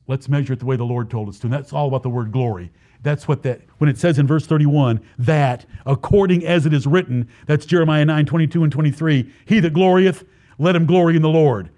Let's 0.07 0.29
measure 0.29 0.53
it 0.53 0.61
the 0.61 0.67
way 0.67 0.77
the 0.77 0.85
Lord 0.85 1.11
told 1.11 1.29
us 1.29 1.39
to. 1.41 1.47
And 1.47 1.53
that's 1.53 1.73
all 1.73 1.89
about 1.89 2.03
the 2.03 2.11
word 2.11 2.31
glory. 2.31 2.71
That's 3.03 3.29
what 3.29 3.43
that, 3.43 3.61
when 3.79 3.89
it 3.91 3.99
says 3.99 4.19
in 4.19 4.27
verse 4.27 4.47
31, 4.47 5.01
that 5.19 5.67
according 5.85 6.47
as 6.47 6.67
it 6.67 6.73
is 6.73 6.87
written, 6.87 7.29
that's 7.47 7.67
Jeremiah 7.67 8.05
9, 8.05 8.27
22 8.27 8.65
and 8.65 8.73
23, 8.73 9.33
he 9.45 9.61
that 9.61 9.75
glorieth, 9.75 10.25
let 10.59 10.77
him 10.77 10.87
glory 10.87 11.17
in 11.17 11.23
the 11.23 11.29
Lord. 11.29 11.71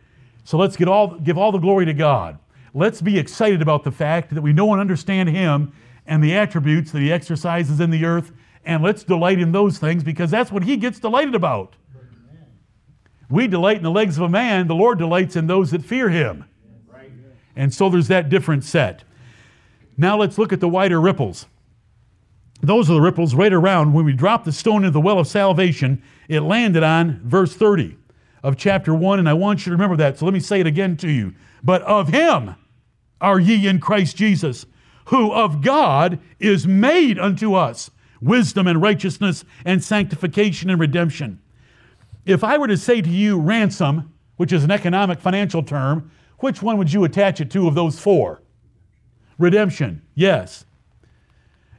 So 0.44 0.56
let's 0.56 0.76
get 0.76 0.86
all, 0.86 1.18
give 1.18 1.36
all 1.36 1.50
the 1.50 1.58
glory 1.58 1.84
to 1.86 1.94
God. 1.94 2.38
Let's 2.74 3.00
be 3.00 3.18
excited 3.18 3.62
about 3.62 3.84
the 3.84 3.90
fact 3.90 4.34
that 4.34 4.42
we 4.42 4.52
know 4.52 4.70
and 4.72 4.80
understand 4.80 5.28
him 5.28 5.72
and 6.06 6.22
the 6.22 6.36
attributes 6.36 6.92
that 6.92 7.00
he 7.00 7.10
exercises 7.10 7.80
in 7.80 7.90
the 7.90 8.04
earth, 8.04 8.32
and 8.64 8.82
let's 8.82 9.02
delight 9.02 9.40
in 9.40 9.50
those 9.52 9.78
things 9.78 10.04
because 10.04 10.30
that's 10.30 10.52
what 10.52 10.62
he 10.62 10.76
gets 10.76 11.00
delighted 11.00 11.34
about. 11.34 11.74
We 13.28 13.48
delight 13.48 13.78
in 13.78 13.82
the 13.82 13.90
legs 13.90 14.16
of 14.18 14.24
a 14.24 14.28
man, 14.28 14.68
the 14.68 14.74
Lord 14.74 14.98
delights 14.98 15.34
in 15.34 15.48
those 15.48 15.72
that 15.72 15.84
fear 15.84 16.10
him. 16.10 16.44
And 17.56 17.72
so 17.72 17.88
there's 17.88 18.08
that 18.08 18.28
different 18.28 18.64
set. 18.64 19.02
Now 19.96 20.18
let's 20.18 20.38
look 20.38 20.52
at 20.52 20.60
the 20.60 20.68
wider 20.68 21.00
ripples. 21.00 21.46
Those 22.60 22.90
are 22.90 22.94
the 22.94 23.00
ripples 23.00 23.34
right 23.34 23.52
around 23.52 23.92
when 23.92 24.04
we 24.04 24.12
dropped 24.12 24.44
the 24.44 24.52
stone 24.52 24.84
into 24.84 24.90
the 24.90 25.00
well 25.00 25.18
of 25.18 25.26
salvation, 25.26 26.02
it 26.28 26.40
landed 26.40 26.82
on 26.82 27.20
verse 27.24 27.54
30 27.54 27.96
of 28.42 28.56
chapter 28.56 28.94
1, 28.94 29.18
and 29.18 29.28
I 29.28 29.32
want 29.34 29.60
you 29.60 29.70
to 29.70 29.76
remember 29.76 29.96
that. 29.96 30.18
So 30.18 30.24
let 30.24 30.34
me 30.34 30.40
say 30.40 30.60
it 30.60 30.66
again 30.66 30.96
to 30.98 31.10
you. 31.10 31.34
But 31.62 31.82
of 31.82 32.08
him 32.08 32.54
are 33.20 33.40
ye 33.40 33.66
in 33.66 33.80
Christ 33.80 34.16
Jesus, 34.16 34.66
who 35.06 35.32
of 35.32 35.62
God 35.62 36.18
is 36.38 36.66
made 36.66 37.18
unto 37.18 37.54
us 37.54 37.90
wisdom 38.20 38.66
and 38.66 38.80
righteousness 38.80 39.44
and 39.64 39.82
sanctification 39.82 40.70
and 40.70 40.80
redemption. 40.80 41.40
If 42.24 42.42
I 42.42 42.58
were 42.58 42.68
to 42.68 42.76
say 42.76 43.00
to 43.00 43.10
you 43.10 43.38
ransom, 43.38 44.12
which 44.36 44.52
is 44.52 44.64
an 44.64 44.70
economic 44.70 45.20
financial 45.20 45.62
term, 45.62 46.10
which 46.38 46.62
one 46.62 46.78
would 46.78 46.92
you 46.92 47.04
attach 47.04 47.40
it 47.40 47.50
to 47.52 47.66
of 47.66 47.74
those 47.74 47.98
four? 47.98 48.42
Redemption, 49.38 50.02
yes. 50.14 50.64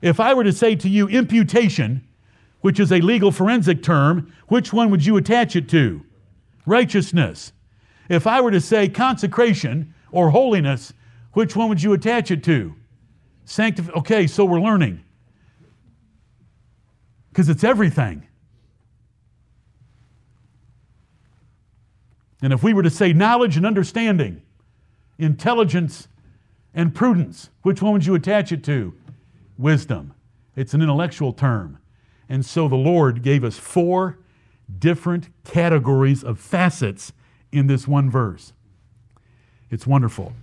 If 0.02 0.20
I 0.20 0.34
were 0.34 0.44
to 0.44 0.52
say 0.52 0.76
to 0.76 0.90
you 0.90 1.08
imputation, 1.08 2.08
which 2.62 2.80
is 2.80 2.92
a 2.92 3.00
legal 3.00 3.32
forensic 3.32 3.84
term, 3.84 4.34
which 4.48 4.74
one 4.74 4.92
would 4.92 5.06
you 5.06 5.18
attach 5.18 5.56
it 5.56 5.70
to? 5.70 6.04
Righteousness. 6.66 7.54
If 8.10 8.28
I 8.28 8.42
were 8.42 8.52
to 8.52 8.62
say 8.62 8.90
consecration 8.90 9.94
or 10.12 10.30
holiness, 10.30 10.94
which 11.34 11.56
one 11.56 11.70
would 11.70 11.82
you 11.82 11.94
attach 11.94 12.32
it 12.32 12.44
to? 12.46 12.76
Sanctif- 13.46 13.96
okay, 13.96 14.28
so 14.28 14.46
we're 14.46 14.60
learning. 14.60 15.04
Because 17.30 17.50
it's 17.50 17.64
everything. 17.64 18.28
And 22.42 22.54
if 22.54 22.64
we 22.64 22.74
were 22.74 22.84
to 22.84 22.90
say 22.90 23.14
knowledge 23.14 23.58
and 23.58 23.66
understanding, 23.66 24.42
intelligence 25.18 26.08
and 26.74 26.94
prudence, 26.94 27.50
which 27.64 27.82
one 27.82 27.94
would 27.94 28.06
you 28.06 28.16
attach 28.16 28.52
it 28.52 28.64
to? 28.66 28.94
Wisdom. 29.58 30.14
It's 30.56 30.74
an 30.74 30.82
intellectual 30.82 31.34
term. 31.34 31.80
And 32.30 32.46
so 32.46 32.68
the 32.68 32.76
Lord 32.76 33.24
gave 33.24 33.44
us 33.44 33.58
four 33.58 34.20
different 34.80 35.30
categories 35.44 36.24
of 36.24 36.40
facets 36.40 37.14
in 37.52 37.68
this 37.68 37.88
one 37.88 38.10
verse. 38.10 38.54
It's 39.70 39.88
wonderful. 39.88 40.34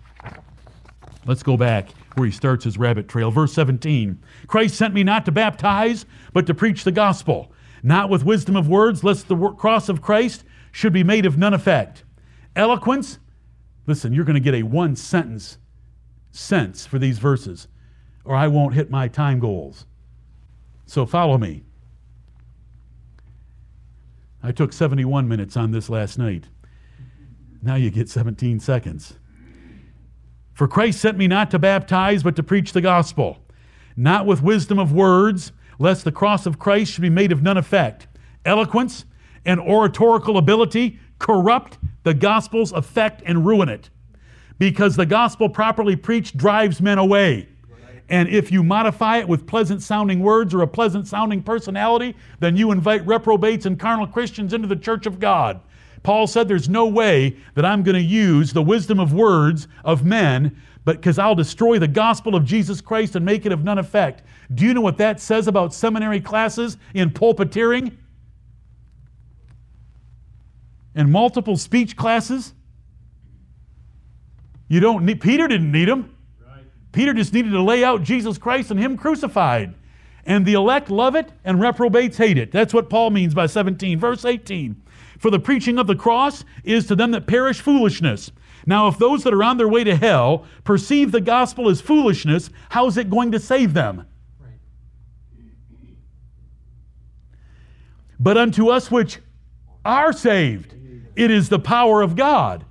Let's 1.26 1.42
go 1.42 1.56
back 1.56 1.88
where 2.14 2.26
he 2.26 2.32
starts 2.32 2.64
his 2.64 2.78
rabbit 2.78 3.08
trail. 3.08 3.30
Verse 3.30 3.52
17 3.52 4.20
Christ 4.46 4.76
sent 4.76 4.94
me 4.94 5.04
not 5.04 5.24
to 5.24 5.32
baptize, 5.32 6.06
but 6.32 6.46
to 6.46 6.54
preach 6.54 6.84
the 6.84 6.92
gospel, 6.92 7.52
not 7.82 8.10
with 8.10 8.24
wisdom 8.24 8.56
of 8.56 8.68
words, 8.68 9.04
lest 9.04 9.28
the 9.28 9.36
cross 9.36 9.88
of 9.88 10.02
Christ 10.02 10.44
should 10.72 10.92
be 10.92 11.04
made 11.04 11.26
of 11.26 11.38
none 11.38 11.54
effect. 11.54 12.04
Eloquence, 12.56 13.18
listen, 13.86 14.12
you're 14.12 14.24
going 14.24 14.34
to 14.34 14.40
get 14.40 14.54
a 14.54 14.62
one 14.62 14.96
sentence 14.96 15.58
sense 16.30 16.86
for 16.86 16.98
these 16.98 17.18
verses, 17.18 17.68
or 18.24 18.34
I 18.34 18.48
won't 18.48 18.74
hit 18.74 18.90
my 18.90 19.08
time 19.08 19.38
goals. 19.38 19.86
So 20.86 21.06
follow 21.06 21.38
me. 21.38 21.64
I 24.42 24.52
took 24.52 24.72
71 24.72 25.26
minutes 25.26 25.56
on 25.56 25.70
this 25.70 25.88
last 25.88 26.18
night. 26.18 26.44
Now 27.62 27.76
you 27.76 27.90
get 27.90 28.10
17 28.10 28.60
seconds. 28.60 29.14
For 30.52 30.68
Christ 30.68 31.00
sent 31.00 31.16
me 31.16 31.26
not 31.26 31.50
to 31.50 31.58
baptize, 31.58 32.22
but 32.22 32.36
to 32.36 32.42
preach 32.42 32.72
the 32.72 32.82
gospel, 32.82 33.38
not 33.96 34.26
with 34.26 34.42
wisdom 34.42 34.78
of 34.78 34.92
words, 34.92 35.52
lest 35.78 36.04
the 36.04 36.12
cross 36.12 36.46
of 36.46 36.58
Christ 36.58 36.92
should 36.92 37.02
be 37.02 37.10
made 37.10 37.32
of 37.32 37.42
none 37.42 37.56
effect. 37.56 38.06
Eloquence 38.44 39.06
and 39.46 39.58
oratorical 39.60 40.36
ability 40.36 40.98
corrupt 41.24 41.78
the 42.02 42.12
gospel's 42.12 42.70
effect 42.72 43.22
and 43.24 43.46
ruin 43.46 43.68
it. 43.68 43.88
Because 44.58 44.94
the 44.94 45.06
gospel 45.06 45.48
properly 45.48 45.96
preached 45.96 46.36
drives 46.36 46.82
men 46.82 46.98
away. 46.98 47.48
And 48.10 48.28
if 48.28 48.52
you 48.52 48.62
modify 48.62 49.16
it 49.18 49.26
with 49.26 49.46
pleasant 49.46 49.82
sounding 49.82 50.20
words 50.20 50.52
or 50.52 50.60
a 50.60 50.66
pleasant 50.66 51.08
sounding 51.08 51.42
personality, 51.42 52.14
then 52.40 52.58
you 52.58 52.70
invite 52.70 53.06
reprobates 53.06 53.64
and 53.64 53.80
carnal 53.80 54.06
Christians 54.06 54.52
into 54.52 54.68
the 54.68 54.76
church 54.76 55.06
of 55.06 55.18
God. 55.18 55.60
Paul 56.02 56.26
said, 56.26 56.46
There's 56.46 56.68
no 56.68 56.86
way 56.86 57.36
that 57.54 57.64
I'm 57.64 57.82
going 57.82 57.96
to 57.96 58.02
use 58.02 58.52
the 58.52 58.62
wisdom 58.62 59.00
of 59.00 59.14
words 59.14 59.66
of 59.82 60.04
men, 60.04 60.54
but 60.84 60.96
because 60.96 61.18
I'll 61.18 61.34
destroy 61.34 61.78
the 61.78 61.88
gospel 61.88 62.34
of 62.34 62.44
Jesus 62.44 62.82
Christ 62.82 63.16
and 63.16 63.24
make 63.24 63.46
it 63.46 63.52
of 63.52 63.64
none 63.64 63.78
effect. 63.78 64.22
Do 64.54 64.66
you 64.66 64.74
know 64.74 64.82
what 64.82 64.98
that 64.98 65.18
says 65.18 65.48
about 65.48 65.72
seminary 65.72 66.20
classes 66.20 66.76
in 66.92 67.08
pulpiteering? 67.08 67.96
And 70.94 71.10
multiple 71.10 71.56
speech 71.56 71.96
classes? 71.96 72.54
You 74.68 74.80
don't 74.80 75.04
need, 75.04 75.20
Peter 75.20 75.48
didn't 75.48 75.72
need 75.72 75.88
them. 75.88 76.14
Right. 76.46 76.64
Peter 76.92 77.12
just 77.12 77.32
needed 77.32 77.50
to 77.50 77.62
lay 77.62 77.84
out 77.84 78.02
Jesus 78.02 78.38
Christ 78.38 78.70
and 78.70 78.78
Him 78.78 78.96
crucified. 78.96 79.74
And 80.26 80.46
the 80.46 80.54
elect 80.54 80.90
love 80.90 81.14
it 81.14 81.30
and 81.44 81.60
reprobates 81.60 82.16
hate 82.16 82.38
it. 82.38 82.50
That's 82.50 82.72
what 82.72 82.88
Paul 82.88 83.10
means 83.10 83.34
by 83.34 83.46
17. 83.46 83.98
Verse 83.98 84.24
18. 84.24 84.82
For 85.18 85.30
the 85.30 85.38
preaching 85.38 85.78
of 85.78 85.86
the 85.86 85.96
cross 85.96 86.44
is 86.64 86.86
to 86.86 86.96
them 86.96 87.10
that 87.10 87.26
perish 87.26 87.60
foolishness. 87.60 88.30
Now, 88.66 88.88
if 88.88 88.98
those 88.98 89.24
that 89.24 89.34
are 89.34 89.44
on 89.44 89.58
their 89.58 89.68
way 89.68 89.84
to 89.84 89.94
hell 89.94 90.46
perceive 90.64 91.12
the 91.12 91.20
gospel 91.20 91.68
as 91.68 91.80
foolishness, 91.80 92.50
how 92.70 92.86
is 92.86 92.96
it 92.96 93.10
going 93.10 93.32
to 93.32 93.38
save 93.38 93.74
them? 93.74 94.06
But 98.18 98.38
unto 98.38 98.68
us 98.68 98.90
which 98.90 99.18
are 99.84 100.12
saved, 100.12 100.74
it 101.16 101.30
is 101.30 101.48
the 101.48 101.58
power 101.58 102.02
of 102.02 102.16
God. 102.16 102.64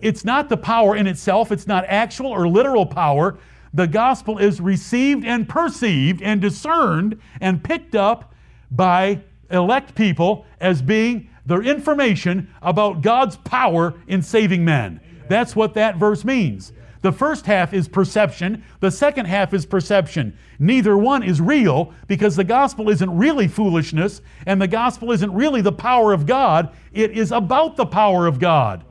It's 0.00 0.24
not 0.24 0.48
the 0.48 0.56
power 0.56 0.96
in 0.96 1.06
itself, 1.06 1.50
it's 1.50 1.66
not 1.66 1.84
actual 1.86 2.28
or 2.28 2.48
literal 2.48 2.86
power. 2.86 3.38
The 3.74 3.86
gospel 3.86 4.38
is 4.38 4.60
received 4.60 5.24
and 5.24 5.48
perceived 5.48 6.22
and 6.22 6.40
discerned 6.40 7.20
and 7.40 7.62
picked 7.62 7.94
up 7.94 8.32
by 8.70 9.22
elect 9.50 9.94
people 9.94 10.46
as 10.60 10.82
being 10.82 11.28
their 11.46 11.62
information 11.62 12.48
about 12.62 13.02
God's 13.02 13.36
power 13.36 13.94
in 14.06 14.22
saving 14.22 14.64
men. 14.64 15.00
That's 15.28 15.56
what 15.56 15.74
that 15.74 15.96
verse 15.96 16.24
means. 16.24 16.72
The 17.00 17.12
first 17.12 17.46
half 17.46 17.72
is 17.72 17.86
perception, 17.88 18.64
the 18.80 18.90
second 18.90 19.26
half 19.26 19.54
is 19.54 19.64
perception. 19.64 20.36
Neither 20.58 20.96
one 20.96 21.22
is 21.22 21.40
real 21.40 21.94
because 22.08 22.34
the 22.34 22.44
gospel 22.44 22.88
isn't 22.90 23.16
really 23.16 23.46
foolishness 23.46 24.20
and 24.46 24.60
the 24.60 24.68
gospel 24.68 25.12
isn't 25.12 25.32
really 25.32 25.60
the 25.60 25.72
power 25.72 26.12
of 26.12 26.26
God. 26.26 26.74
It 26.92 27.16
is 27.16 27.30
about 27.30 27.76
the 27.76 27.86
power 27.86 28.26
of 28.26 28.40
God. 28.40 28.84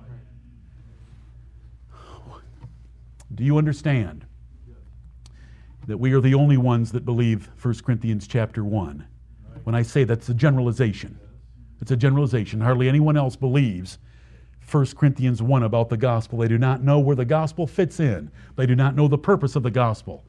Do 3.36 3.44
you 3.44 3.58
understand 3.58 4.26
that 5.86 5.98
we 5.98 6.14
are 6.14 6.22
the 6.22 6.34
only 6.34 6.58
ones 6.58 6.92
that 6.94 7.06
believe 7.06 7.50
1 7.62 7.76
Corinthians 7.86 8.28
chapter 8.28 8.64
1? 8.64 9.06
When 9.64 9.76
I 9.76 9.82
say 9.82 10.06
that's 10.06 10.30
a 10.30 10.34
generalization. 10.34 11.20
It's 11.82 11.92
a 11.92 11.98
generalization. 11.98 12.62
Hardly 12.62 12.88
anyone 12.88 13.18
else 13.18 13.36
believes 13.36 14.00
1 14.70 14.86
Corinthians 14.98 15.42
1 15.42 15.64
about 15.64 15.90
the 15.90 15.98
gospel. 15.98 16.40
They 16.40 16.48
do 16.48 16.58
not 16.58 16.84
know 16.84 17.00
where 17.00 17.16
the 17.16 17.26
gospel 17.26 17.68
fits 17.68 18.00
in, 18.00 18.32
they 18.56 18.66
do 18.66 18.76
not 18.76 18.96
know 18.96 19.08
the 19.08 19.18
purpose 19.18 19.56
of 19.56 19.64
the 19.64 19.72
gospel. 19.72 20.24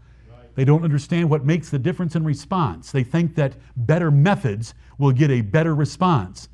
They 0.54 0.64
don't 0.64 0.82
understand 0.82 1.30
what 1.30 1.44
makes 1.44 1.70
the 1.70 1.78
difference 1.78 2.16
in 2.16 2.24
response. 2.24 2.90
They 2.90 3.04
think 3.04 3.36
that 3.36 3.54
better 3.76 4.10
methods 4.10 4.74
will 4.98 5.12
get 5.12 5.30
a 5.30 5.40
better 5.40 5.72
response. 5.72 6.48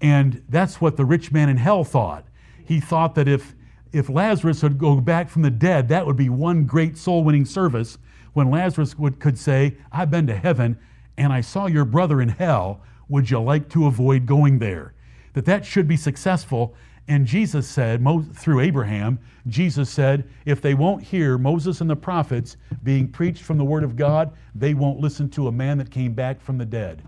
And 0.00 0.42
that's 0.48 0.80
what 0.80 0.96
the 0.96 1.04
rich 1.04 1.30
man 1.30 1.48
in 1.48 1.56
hell 1.56 1.84
thought. 1.84 2.24
He 2.64 2.80
thought 2.80 3.14
that 3.14 3.28
if, 3.28 3.54
if 3.92 4.08
Lazarus 4.08 4.64
would 4.64 4.78
go 4.78 5.00
back 5.00 5.28
from 5.28 5.42
the 5.42 5.50
dead, 5.50 5.88
that 5.90 6.04
would 6.04 6.16
be 6.16 6.28
one 6.28 6.64
great 6.64 6.98
soul 6.98 7.22
winning 7.22 7.44
service 7.44 7.98
when 8.32 8.50
Lazarus 8.50 8.98
would, 8.98 9.20
could 9.20 9.38
say, 9.38 9.76
I've 9.92 10.10
been 10.10 10.26
to 10.26 10.36
heaven 10.36 10.76
and 11.16 11.32
I 11.32 11.40
saw 11.40 11.66
your 11.66 11.84
brother 11.84 12.20
in 12.20 12.30
hell. 12.30 12.80
Would 13.08 13.30
you 13.30 13.40
like 13.40 13.68
to 13.70 13.86
avoid 13.86 14.26
going 14.26 14.58
there? 14.58 14.92
That 15.34 15.44
that 15.44 15.64
should 15.64 15.86
be 15.86 15.96
successful. 15.96 16.74
And 17.08 17.24
Jesus 17.24 17.68
said, 17.68 18.04
through 18.34 18.60
Abraham, 18.60 19.20
Jesus 19.46 19.88
said, 19.88 20.28
if 20.44 20.60
they 20.60 20.74
won't 20.74 21.02
hear 21.04 21.38
Moses 21.38 21.80
and 21.80 21.88
the 21.88 21.96
prophets 21.96 22.56
being 22.82 23.06
preached 23.06 23.42
from 23.44 23.58
the 23.58 23.64
Word 23.64 23.84
of 23.84 23.94
God, 23.94 24.32
they 24.54 24.74
won't 24.74 24.98
listen 24.98 25.30
to 25.30 25.46
a 25.46 25.52
man 25.52 25.78
that 25.78 25.90
came 25.90 26.14
back 26.14 26.40
from 26.40 26.58
the 26.58 26.64
dead. 26.66 27.02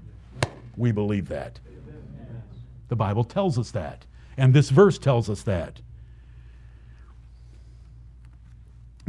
We 0.76 0.93
believe 0.93 1.28
that. 1.31 1.59
The 2.88 2.97
Bible 2.97 3.25
tells 3.25 3.59
us 3.59 3.73
that. 3.73 4.07
And 4.37 4.55
this 4.55 4.71
verse 4.71 4.99
tells 4.99 5.28
us 5.28 5.43
that. 5.43 5.81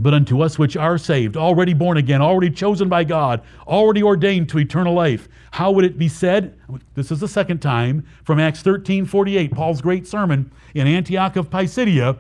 But 0.02 0.14
unto 0.14 0.42
us 0.42 0.58
which 0.58 0.78
are 0.78 0.98
saved, 0.98 1.36
already 1.36 1.74
born 1.74 1.98
again, 1.98 2.22
already 2.22 2.50
chosen 2.50 2.88
by 2.88 3.04
God, 3.04 3.42
already 3.68 4.02
ordained 4.02 4.48
to 4.50 4.60
eternal 4.60 4.94
life. 4.94 5.28
How 5.52 5.72
would 5.72 5.84
it 5.84 5.98
be 5.98 6.08
said? 6.08 6.58
This 6.96 7.12
is 7.12 7.20
the 7.20 7.28
second 7.28 7.60
time 7.60 8.06
from 8.24 8.40
Acts 8.40 8.62
13 8.62 9.06
48, 9.06 9.52
Paul's 9.52 9.82
great 9.82 10.08
sermon 10.08 10.52
in 10.74 10.88
Antioch 10.88 11.36
of 11.36 11.50
Pisidia. 11.50 12.18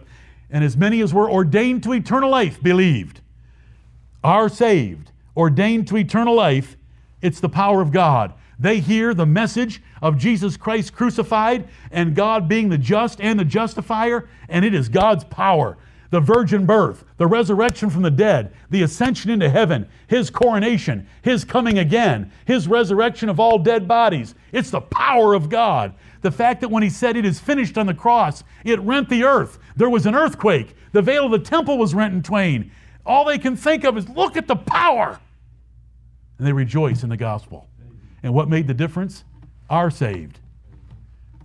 And 0.50 0.64
as 0.64 0.76
many 0.76 1.00
as 1.02 1.14
were 1.14 1.30
ordained 1.30 1.84
to 1.84 1.94
eternal 1.94 2.30
life 2.30 2.62
believed, 2.62 3.22
are 4.24 4.50
saved, 4.50 5.12
ordained 5.38 5.88
to 5.88 5.98
eternal 5.98 6.36
life. 6.36 6.76
It's 7.22 7.40
the 7.40 7.50
power 7.50 7.82
of 7.82 7.92
God. 7.92 8.34
They 8.58 8.80
hear 8.80 9.14
the 9.14 9.26
message 9.26 9.82
of 10.02 10.18
Jesus 10.18 10.58
Christ 10.58 10.94
crucified 10.94 11.70
and 11.92 12.16
God 12.16 12.50
being 12.50 12.68
the 12.68 12.78
just 12.78 13.22
and 13.22 13.40
the 13.40 13.46
justifier, 13.46 14.28
and 14.50 14.66
it 14.66 14.74
is 14.74 14.90
God's 14.90 15.24
power. 15.24 15.78
The 16.12 16.20
virgin 16.20 16.66
birth, 16.66 17.06
the 17.18 17.28
resurrection 17.28 17.90
from 17.90 18.02
the 18.02 18.10
dead, 18.10 18.54
the 18.72 18.82
ascension 18.82 19.30
into 19.30 19.50
heaven, 19.50 19.88
His 20.08 20.30
coronation, 20.30 21.08
His 21.22 21.46
coming 21.46 21.78
again, 21.78 22.32
His 22.46 22.68
resurrection 22.68 23.30
of 23.30 23.40
all 23.40 23.60
dead 23.60 23.88
bodies. 23.88 24.34
It's 24.52 24.72
the 24.72 24.82
power 24.82 25.36
of 25.36 25.50
God. 25.50 25.94
The 26.22 26.32
fact 26.32 26.62
that 26.62 26.72
when 26.72 26.82
He 26.82 26.90
said 26.90 27.16
it 27.16 27.26
is 27.26 27.40
finished 27.40 27.78
on 27.78 27.86
the 27.86 27.94
cross, 27.94 28.44
it 28.66 28.80
rent 28.80 29.08
the 29.10 29.24
earth. 29.24 29.60
There 29.76 29.90
was 29.90 30.08
an 30.08 30.16
earthquake. 30.16 30.76
The 30.94 31.02
veil 31.02 31.26
of 31.26 31.32
the 31.32 31.40
temple 31.40 31.78
was 31.78 31.94
rent 31.94 32.14
in 32.16 32.24
twain. 32.24 32.72
All 33.06 33.26
they 33.26 33.38
can 33.38 33.56
think 33.56 33.84
of 33.84 33.96
is 33.96 34.10
look 34.10 34.36
at 34.36 34.48
the 34.48 34.56
power. 34.56 35.20
And 36.40 36.48
they 36.48 36.54
rejoice 36.54 37.04
in 37.04 37.10
the 37.10 37.18
gospel. 37.18 37.68
And 38.24 38.34
what 38.34 38.50
made 38.50 38.68
the 38.68 38.74
difference? 38.74 39.24
Are 39.70 39.92
saved, 39.92 40.40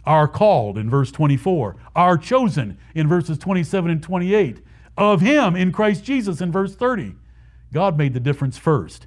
are 0.06 0.28
called 0.28 0.78
in 0.78 0.90
verse 0.90 1.10
24, 1.10 1.76
are 1.94 2.18
chosen 2.18 2.78
in 2.94 3.08
verses 3.08 3.38
27 3.38 3.90
and 3.90 4.02
28, 4.02 4.60
of 4.96 5.20
Him 5.20 5.56
in 5.56 5.72
Christ 5.72 6.04
Jesus 6.04 6.40
in 6.40 6.52
verse 6.52 6.74
30. 6.74 7.14
God 7.72 7.98
made 7.98 8.14
the 8.14 8.20
difference 8.20 8.58
first. 8.58 9.06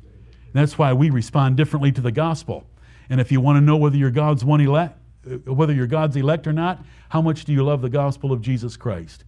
That's 0.54 0.78
why 0.78 0.94
we 0.94 1.10
respond 1.10 1.56
differently 1.56 1.92
to 1.92 2.02
the 2.02 2.12
gospel. 2.12 2.66
And 3.10 3.22
if 3.22 3.32
you 3.32 3.40
want 3.40 3.58
to 3.58 3.62
know 3.62 3.78
whether 3.78 3.96
you're 3.96 4.12
God's 4.12 4.44
one 4.44 4.60
elect, 4.60 4.98
uh, 5.26 5.54
whether 5.54 5.74
you're 5.74 5.88
God's 5.88 6.16
elect 6.16 6.48
or 6.48 6.54
not, 6.54 6.84
how 7.10 7.22
much 7.22 7.46
do 7.46 7.54
you 7.54 7.64
love 7.64 7.82
the 7.82 7.90
gospel 7.90 8.32
of 8.32 8.42
Jesus 8.42 8.76
Christ? 8.76 9.24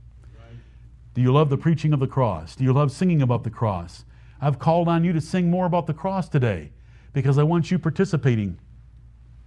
Do 1.14 1.22
you 1.22 1.32
love 1.32 1.50
the 1.50 1.58
preaching 1.58 1.94
of 1.94 2.00
the 2.00 2.08
cross? 2.08 2.56
Do 2.56 2.64
you 2.64 2.74
love 2.74 2.92
singing 2.92 3.22
about 3.22 3.44
the 3.44 3.50
cross? 3.50 4.06
I've 4.42 4.60
called 4.60 4.88
on 4.88 5.04
you 5.04 5.14
to 5.14 5.22
sing 5.22 5.50
more 5.50 5.66
about 5.66 5.86
the 5.86 5.94
cross 5.94 6.30
today 6.30 6.72
because 7.14 7.38
I 7.38 7.44
want 7.44 7.72
you 7.72 7.80
participating 7.80 8.58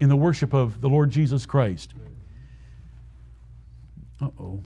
in 0.00 0.08
the 0.08 0.16
worship 0.16 0.52
of 0.52 0.80
the 0.80 0.88
Lord 0.88 1.10
Jesus 1.10 1.46
Christ. 1.46 1.94
Uh 4.22 4.28
oh. 4.38 4.62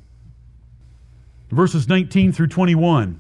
Verses 1.51 1.89
19 1.89 2.33
through 2.33 2.49
21. 2.49 3.19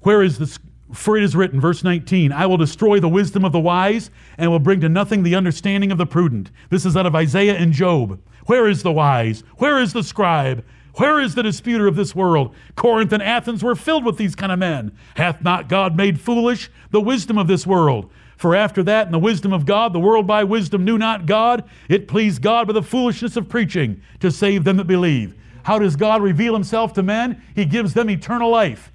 Where 0.00 0.22
is 0.22 0.38
this? 0.38 0.58
For 0.92 1.16
it 1.16 1.24
is 1.24 1.34
written, 1.34 1.58
verse 1.58 1.82
19, 1.82 2.32
I 2.32 2.44
will 2.44 2.58
destroy 2.58 3.00
the 3.00 3.08
wisdom 3.08 3.46
of 3.46 3.52
the 3.52 3.58
wise 3.58 4.10
and 4.36 4.50
will 4.50 4.58
bring 4.58 4.80
to 4.80 4.90
nothing 4.90 5.22
the 5.22 5.34
understanding 5.34 5.90
of 5.90 5.96
the 5.96 6.04
prudent. 6.04 6.50
This 6.68 6.84
is 6.84 6.98
out 6.98 7.06
of 7.06 7.14
Isaiah 7.14 7.56
and 7.56 7.72
Job. 7.72 8.20
Where 8.44 8.68
is 8.68 8.82
the 8.82 8.92
wise? 8.92 9.42
Where 9.56 9.80
is 9.80 9.94
the 9.94 10.02
scribe? 10.02 10.62
Where 10.96 11.18
is 11.18 11.34
the 11.34 11.42
disputer 11.42 11.86
of 11.86 11.96
this 11.96 12.14
world? 12.14 12.54
Corinth 12.76 13.12
and 13.12 13.22
Athens 13.22 13.64
were 13.64 13.74
filled 13.74 14.04
with 14.04 14.18
these 14.18 14.34
kind 14.34 14.52
of 14.52 14.58
men. 14.58 14.96
Hath 15.16 15.40
not 15.40 15.70
God 15.70 15.96
made 15.96 16.20
foolish 16.20 16.70
the 16.90 17.00
wisdom 17.00 17.38
of 17.38 17.48
this 17.48 17.66
world? 17.66 18.10
For 18.42 18.56
after 18.56 18.82
that, 18.82 19.06
in 19.06 19.12
the 19.12 19.20
wisdom 19.20 19.52
of 19.52 19.66
God, 19.66 19.92
the 19.92 20.00
world 20.00 20.26
by 20.26 20.42
wisdom 20.42 20.84
knew 20.84 20.98
not 20.98 21.26
God. 21.26 21.62
It 21.88 22.08
pleased 22.08 22.42
God 22.42 22.66
by 22.66 22.72
the 22.72 22.82
foolishness 22.82 23.36
of 23.36 23.48
preaching 23.48 24.02
to 24.18 24.32
save 24.32 24.64
them 24.64 24.78
that 24.78 24.88
believe. 24.88 25.36
How 25.62 25.78
does 25.78 25.94
God 25.94 26.20
reveal 26.20 26.52
himself 26.52 26.92
to 26.94 27.04
men? 27.04 27.40
He 27.54 27.64
gives 27.64 27.94
them 27.94 28.10
eternal 28.10 28.50
life. 28.50 28.90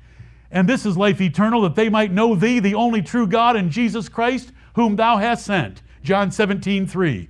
And 0.51 0.67
this 0.67 0.85
is 0.85 0.97
life 0.97 1.21
eternal, 1.21 1.61
that 1.61 1.75
they 1.75 1.87
might 1.87 2.11
know 2.11 2.35
thee, 2.35 2.59
the 2.59 2.75
only 2.75 3.01
true 3.01 3.25
God, 3.25 3.55
and 3.55 3.71
Jesus 3.71 4.09
Christ, 4.09 4.51
whom 4.75 4.97
thou 4.97 5.15
hast 5.15 5.45
sent. 5.45 5.81
John 6.03 6.29
17, 6.29 6.85
3. 6.85 7.29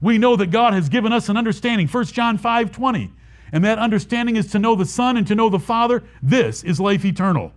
We 0.00 0.18
know 0.18 0.36
that 0.36 0.52
God 0.52 0.72
has 0.72 0.88
given 0.88 1.12
us 1.12 1.28
an 1.28 1.36
understanding. 1.36 1.88
1 1.88 2.04
John 2.04 2.38
5, 2.38 2.70
20. 2.70 3.12
And 3.50 3.64
that 3.64 3.80
understanding 3.80 4.36
is 4.36 4.52
to 4.52 4.60
know 4.60 4.76
the 4.76 4.84
Son 4.84 5.16
and 5.16 5.26
to 5.26 5.34
know 5.34 5.48
the 5.48 5.58
Father. 5.58 6.04
This 6.22 6.62
is 6.62 6.78
life 6.78 7.04
eternal. 7.04 7.50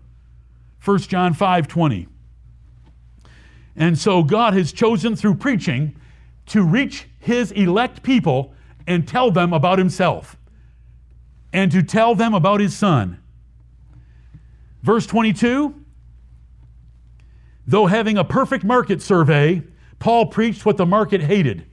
1 0.83 0.97
John 1.01 1.35
5, 1.35 1.67
20. 1.67 2.07
And 3.79 3.97
so 3.97 4.23
God 4.23 4.53
has 4.53 4.73
chosen 4.73 5.15
through 5.15 5.35
preaching 5.35 5.95
to 6.47 6.63
reach 6.63 7.07
his 7.17 7.51
elect 7.53 8.03
people 8.03 8.53
and 8.85 9.07
tell 9.07 9.31
them 9.31 9.53
about 9.53 9.79
himself 9.79 10.35
and 11.53 11.71
to 11.71 11.81
tell 11.81 12.13
them 12.13 12.33
about 12.33 12.59
his 12.59 12.75
son. 12.75 13.19
Verse 14.83 15.07
22 15.07 15.73
Though 17.65 17.85
having 17.85 18.17
a 18.17 18.23
perfect 18.23 18.63
market 18.63 19.01
survey, 19.01 19.61
Paul 19.99 20.25
preached 20.25 20.65
what 20.65 20.77
the 20.77 20.85
market 20.85 21.21
hated. 21.21 21.65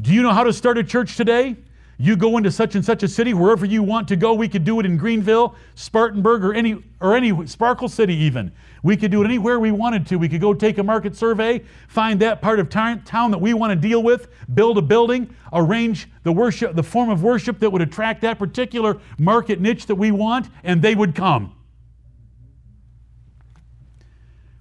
Do 0.00 0.12
you 0.12 0.20
know 0.22 0.32
how 0.32 0.42
to 0.42 0.52
start 0.52 0.78
a 0.78 0.84
church 0.84 1.16
today? 1.16 1.56
You 1.98 2.14
go 2.14 2.36
into 2.36 2.50
such 2.50 2.74
and 2.74 2.84
such 2.84 3.02
a 3.02 3.08
city, 3.08 3.32
wherever 3.32 3.64
you 3.64 3.82
want 3.82 4.06
to 4.08 4.16
go. 4.16 4.34
We 4.34 4.48
could 4.48 4.64
do 4.64 4.78
it 4.80 4.86
in 4.86 4.98
Greenville, 4.98 5.54
Spartanburg, 5.74 6.44
or 6.44 6.52
any 6.52 6.82
or 7.00 7.16
any 7.16 7.46
Sparkle 7.46 7.88
City 7.88 8.14
even. 8.14 8.52
We 8.82 8.96
could 8.96 9.10
do 9.10 9.22
it 9.22 9.24
anywhere 9.24 9.58
we 9.58 9.72
wanted 9.72 10.06
to. 10.08 10.16
We 10.16 10.28
could 10.28 10.40
go 10.40 10.52
take 10.52 10.76
a 10.78 10.82
market 10.82 11.16
survey, 11.16 11.64
find 11.88 12.20
that 12.20 12.42
part 12.42 12.60
of 12.60 12.68
town 12.68 13.30
that 13.30 13.40
we 13.40 13.54
want 13.54 13.70
to 13.70 13.88
deal 13.88 14.02
with, 14.02 14.28
build 14.54 14.76
a 14.78 14.82
building, 14.82 15.34
arrange 15.52 16.08
the 16.22 16.32
worship, 16.32 16.76
the 16.76 16.82
form 16.82 17.08
of 17.08 17.22
worship 17.22 17.58
that 17.60 17.70
would 17.70 17.82
attract 17.82 18.20
that 18.22 18.38
particular 18.38 19.00
market 19.18 19.60
niche 19.60 19.86
that 19.86 19.94
we 19.94 20.10
want, 20.10 20.50
and 20.64 20.82
they 20.82 20.94
would 20.94 21.14
come. 21.14 21.55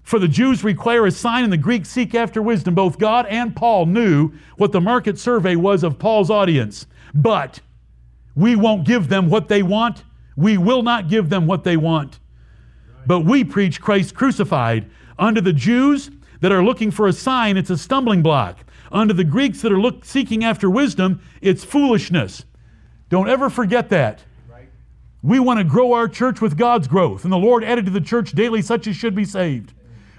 For 0.06 0.20
the 0.20 0.28
Jews 0.28 0.64
require 0.64 1.08
a 1.08 1.12
sign, 1.12 1.44
and 1.44 1.52
the 1.52 1.58
Greeks 1.58 1.90
seek 1.90 2.14
after 2.14 2.40
wisdom. 2.40 2.76
Both 2.76 3.00
God 3.00 3.26
and 3.26 3.56
Paul 3.56 3.88
knew 3.88 4.32
what 4.56 4.72
the 4.72 4.80
market 4.80 5.18
survey 5.18 5.56
was 5.56 5.84
of 5.84 5.98
Paul's 5.98 6.30
audience. 6.30 6.86
But 7.16 7.60
we 8.36 8.56
won't 8.56 8.86
give 8.86 9.10
them 9.10 9.32
what 9.32 9.48
they 9.48 9.64
want. 9.64 10.04
We 10.38 10.60
will 10.60 10.84
not 10.84 11.10
give 11.10 11.30
them 11.30 11.48
what 11.48 11.64
they 11.64 11.76
want. 11.76 12.20
But 13.08 13.22
we 13.22 13.44
preach 13.44 13.82
Christ 13.82 14.14
crucified. 14.14 14.90
Unto 15.18 15.42
the 15.42 15.54
Jews 15.54 16.12
that 16.40 16.52
are 16.52 16.64
looking 16.64 16.92
for 16.92 17.08
a 17.08 17.14
sign, 17.14 17.58
it's 17.58 17.72
a 17.72 17.78
stumbling 17.78 18.22
block. 18.22 18.60
Unto 18.92 19.14
the 19.14 19.24
Greeks 19.24 19.64
that 19.64 19.72
are 19.72 19.80
look, 19.80 20.06
seeking 20.06 20.44
after 20.44 20.70
wisdom, 20.70 21.20
it's 21.42 21.64
foolishness. 21.64 22.46
Don't 23.10 23.30
ever 23.30 23.50
forget 23.50 23.90
that. 23.90 24.24
We 25.24 25.40
want 25.40 25.58
to 25.58 25.64
grow 25.64 25.94
our 25.94 26.08
church 26.08 26.42
with 26.42 26.58
God's 26.58 26.88
growth, 26.88 27.24
and 27.24 27.34
the 27.34 27.38
Lord 27.38 27.64
added 27.64 27.86
to 27.86 27.92
the 27.92 28.02
church 28.02 28.34
daily 28.34 28.62
such 28.62 28.86
as 28.86 28.96
should 28.96 29.16
be 29.16 29.26
saved. 29.26 29.74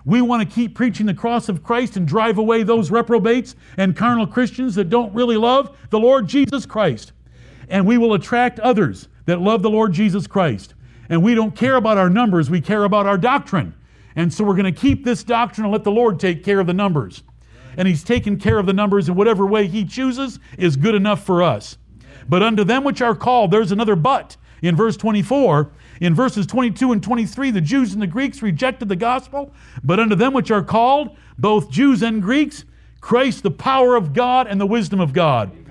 We 0.06 0.22
want 0.22 0.48
to 0.48 0.54
keep 0.54 0.76
preaching 0.76 1.04
the 1.04 1.14
cross 1.14 1.48
of 1.48 1.64
Christ 1.64 1.96
and 1.96 2.06
drive 2.06 2.38
away 2.38 2.62
those 2.62 2.92
reprobates 2.92 3.56
and 3.76 3.96
carnal 3.96 4.26
Christians 4.26 4.76
that 4.76 4.88
don't 4.88 5.12
really 5.12 5.36
love 5.36 5.76
the 5.90 5.98
Lord 5.98 6.28
Jesus 6.28 6.64
Christ. 6.64 7.12
And 7.68 7.84
we 7.84 7.98
will 7.98 8.14
attract 8.14 8.60
others 8.60 9.08
that 9.24 9.40
love 9.40 9.62
the 9.62 9.70
Lord 9.70 9.92
Jesus 9.92 10.28
Christ. 10.28 10.74
And 11.08 11.24
we 11.24 11.34
don't 11.34 11.56
care 11.56 11.74
about 11.74 11.98
our 11.98 12.08
numbers, 12.08 12.48
we 12.48 12.60
care 12.60 12.84
about 12.84 13.06
our 13.06 13.18
doctrine. 13.18 13.74
And 14.14 14.32
so 14.32 14.44
we're 14.44 14.54
going 14.54 14.72
to 14.72 14.80
keep 14.80 15.04
this 15.04 15.24
doctrine 15.24 15.64
and 15.64 15.72
let 15.72 15.82
the 15.82 15.90
Lord 15.90 16.20
take 16.20 16.44
care 16.44 16.60
of 16.60 16.68
the 16.68 16.72
numbers. 16.72 17.24
And 17.76 17.88
He's 17.88 18.04
taken 18.04 18.38
care 18.38 18.58
of 18.58 18.66
the 18.66 18.72
numbers 18.72 19.08
in 19.08 19.16
whatever 19.16 19.44
way 19.44 19.66
He 19.66 19.84
chooses 19.84 20.38
is 20.56 20.76
good 20.76 20.94
enough 20.94 21.26
for 21.26 21.42
us. 21.42 21.78
But 22.28 22.44
unto 22.44 22.62
them 22.62 22.84
which 22.84 23.02
are 23.02 23.14
called, 23.16 23.50
there's 23.50 23.72
another 23.72 23.96
but 23.96 24.36
in 24.62 24.76
verse 24.76 24.96
24 24.96 25.70
in 26.00 26.14
verses 26.14 26.46
22 26.46 26.92
and 26.92 27.02
23, 27.02 27.50
the 27.50 27.60
Jews 27.60 27.92
and 27.92 28.02
the 28.02 28.06
Greeks 28.06 28.42
rejected 28.42 28.88
the 28.88 28.96
gospel, 28.96 29.52
but 29.82 29.98
unto 29.98 30.14
them 30.14 30.32
which 30.32 30.50
are 30.50 30.62
called, 30.62 31.16
both 31.38 31.70
Jews 31.70 32.02
and 32.02 32.22
Greeks, 32.22 32.64
Christ, 33.00 33.42
the 33.42 33.50
power 33.50 33.96
of 33.96 34.12
God 34.12 34.46
and 34.46 34.60
the 34.60 34.66
wisdom 34.66 35.00
of 35.00 35.12
God. 35.12 35.52
Amen. 35.52 35.64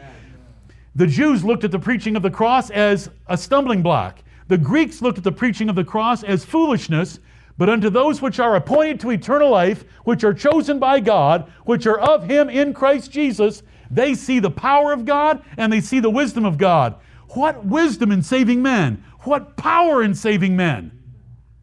The 0.96 1.08
Jews 1.08 1.44
looked 1.44 1.64
at 1.64 1.72
the 1.72 1.80
preaching 1.80 2.16
of 2.16 2.24
the 2.24 2.32
cross 2.32 2.70
as 2.70 3.10
a 3.28 3.38
stumbling 3.38 3.82
block. 3.82 4.20
The 4.48 4.58
Greeks 4.58 5.02
looked 5.02 5.18
at 5.18 5.24
the 5.24 5.32
preaching 5.32 5.70
of 5.70 5.76
the 5.76 5.84
cross 5.84 6.24
as 6.24 6.46
foolishness, 6.46 7.20
but 7.58 7.70
unto 7.70 7.90
those 7.90 8.22
which 8.22 8.40
are 8.40 8.56
appointed 8.56 9.00
to 9.02 9.12
eternal 9.12 9.50
life, 9.50 9.86
which 10.04 10.24
are 10.24 10.34
chosen 10.34 10.80
by 10.80 11.00
God, 11.00 11.52
which 11.66 11.88
are 11.88 12.00
of 12.00 12.24
Him 12.30 12.50
in 12.50 12.74
Christ 12.74 13.12
Jesus, 13.12 13.64
they 13.90 14.14
see 14.14 14.40
the 14.40 14.52
power 14.52 14.92
of 14.92 15.06
God 15.06 15.44
and 15.58 15.72
they 15.72 15.82
see 15.82 16.00
the 16.00 16.10
wisdom 16.10 16.46
of 16.46 16.58
God. 16.58 16.96
What 17.30 17.66
wisdom 17.66 18.12
in 18.12 18.22
saving 18.22 18.62
men! 18.62 19.04
What 19.22 19.58
power 19.58 20.04
in 20.04 20.14
saving 20.14 20.56
men! 20.56 20.92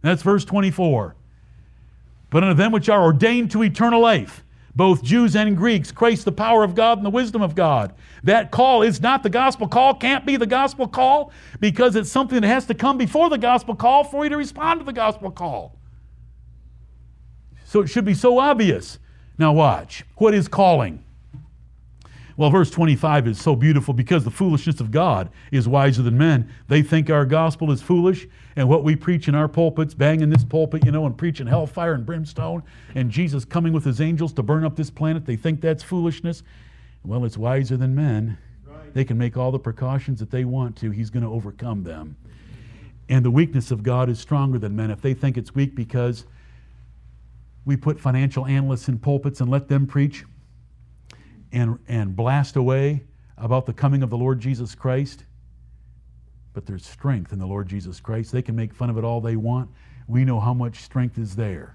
That's 0.03 0.23
verse 0.23 0.45
24. 0.45 1.17
But 2.31 2.43
unto 2.43 2.55
them 2.55 2.73
which 2.73 2.89
are 2.89 3.03
ordained 3.03 3.51
to 3.53 3.63
eternal 3.63 4.01
life, 4.01 4.45
both 4.75 5.03
Jews 5.03 5.37
and 5.37 5.57
Greeks, 5.57 5.93
Christ 5.93 6.25
the 6.25 6.33
power 6.33 6.65
of 6.65 6.75
God 6.75 6.99
and 6.99 7.07
the 7.07 7.11
wisdom 7.11 7.43
of 7.43 7.55
God. 7.55 7.95
That 8.25 8.51
call 8.51 8.83
is 8.83 9.01
not 9.01 9.23
the 9.23 9.31
gospel 9.31 9.69
call, 9.69 9.95
can't 9.95 10.25
be 10.25 10.37
the 10.37 10.47
gospel 10.47 10.89
call, 10.89 11.31
because 11.61 11.95
it's 11.95 12.11
something 12.11 12.41
that 12.41 12.49
has 12.49 12.67
to 12.67 12.75
come 12.75 12.97
before 12.97 13.29
the 13.29 13.39
gospel 13.39 13.75
call 13.75 14.03
for 14.03 14.25
you 14.25 14.31
to 14.31 14.37
respond 14.37 14.81
to 14.81 14.87
the 14.87 14.93
gospel 14.93 15.31
call. 15.31 15.79
So 17.65 17.81
it 17.81 17.89
should 17.89 18.05
be 18.05 18.15
so 18.15 18.39
obvious. 18.39 18.99
Now, 19.39 19.53
watch. 19.53 20.05
What 20.17 20.35
is 20.35 20.49
calling? 20.49 21.05
Well, 22.37 22.51
verse 22.51 22.71
25 22.71 23.29
is 23.29 23.41
so 23.41 23.55
beautiful 23.55 23.93
because 23.93 24.25
the 24.25 24.31
foolishness 24.31 24.81
of 24.81 24.91
God 24.91 25.31
is 25.51 25.69
wiser 25.69 26.03
than 26.03 26.17
men. 26.17 26.51
They 26.69 26.83
think 26.83 27.11
our 27.11 27.27
gospel 27.27 27.71
is 27.71 27.83
foolish, 27.83 28.27
and 28.57 28.69
what 28.69 28.85
we 28.85 28.97
preach 28.97 29.29
in 29.29 29.35
our 29.35 29.49
pulpits, 29.49 29.95
banging 29.95 30.31
this 30.31 30.45
pulpit, 30.45 30.85
you 30.85 30.93
know, 30.93 31.05
and 31.07 31.17
preaching 31.17 31.47
hellfire 31.47 31.93
and 31.93 32.07
brimstone, 32.07 32.63
and 32.95 33.11
Jesus 33.11 33.45
coming 33.45 33.73
with 33.73 33.85
his 33.85 34.01
angels 34.01 34.33
to 34.35 34.43
burn 34.43 34.65
up 34.65 34.77
this 34.77 34.91
planet, 34.91 35.27
they 35.27 35.37
think 35.37 35.61
that's 35.61 35.83
foolishness. 35.83 36.43
Well, 37.05 37.25
it's 37.25 37.37
wiser 37.37 37.77
than 37.77 37.95
men. 37.95 38.39
Right. 38.67 38.95
They 38.95 39.05
can 39.05 39.19
make 39.19 39.37
all 39.37 39.51
the 39.51 39.59
precautions 39.59 40.21
that 40.21 40.31
they 40.31 40.45
want 40.45 40.77
to. 40.77 40.91
He's 40.91 41.11
going 41.11 41.25
to 41.25 41.31
overcome 41.31 41.83
them. 41.83 42.17
And 43.09 43.25
the 43.25 43.31
weakness 43.31 43.71
of 43.71 43.83
God 43.83 44.09
is 44.09 44.19
stronger 44.19 44.59
than 44.59 44.75
men. 44.75 44.91
If 44.91 45.03
they 45.03 45.13
think 45.13 45.37
it's 45.37 45.55
weak 45.55 45.75
because 45.75 46.25
we 47.65 47.77
put 47.77 48.01
financial 48.01 48.47
analysts 48.47 48.89
in 48.89 48.99
pulpits 48.99 49.41
and 49.41 49.51
let 49.51 49.69
them 49.69 49.87
preach, 49.87 50.25
and, 51.53 51.79
and 51.89 52.17
blast 52.17 52.57
away 52.57 53.05
about 53.37 53.67
the 53.67 53.73
coming 53.73 54.03
of 54.03 54.11
the 54.11 54.17
Lord 54.17 54.41
Jesus 54.41 54.75
Christ. 54.75 55.25
But 56.53 56.67
there's 56.67 56.87
strength 56.87 57.33
in 57.33 57.39
the 57.39 57.47
Lord 57.47 57.69
Jesus 57.69 58.01
Christ. 58.01 58.33
They 58.33 58.43
can 58.43 58.57
make 58.57 58.75
fun 58.75 58.91
of 58.91 58.99
it 58.99 59.05
all 59.05 59.21
they 59.21 59.37
want. 59.37 59.71
We 60.07 60.25
know 60.25 60.41
how 60.41 60.55
much 60.55 60.83
strength 60.83 61.19
is 61.19 61.37
there. 61.37 61.75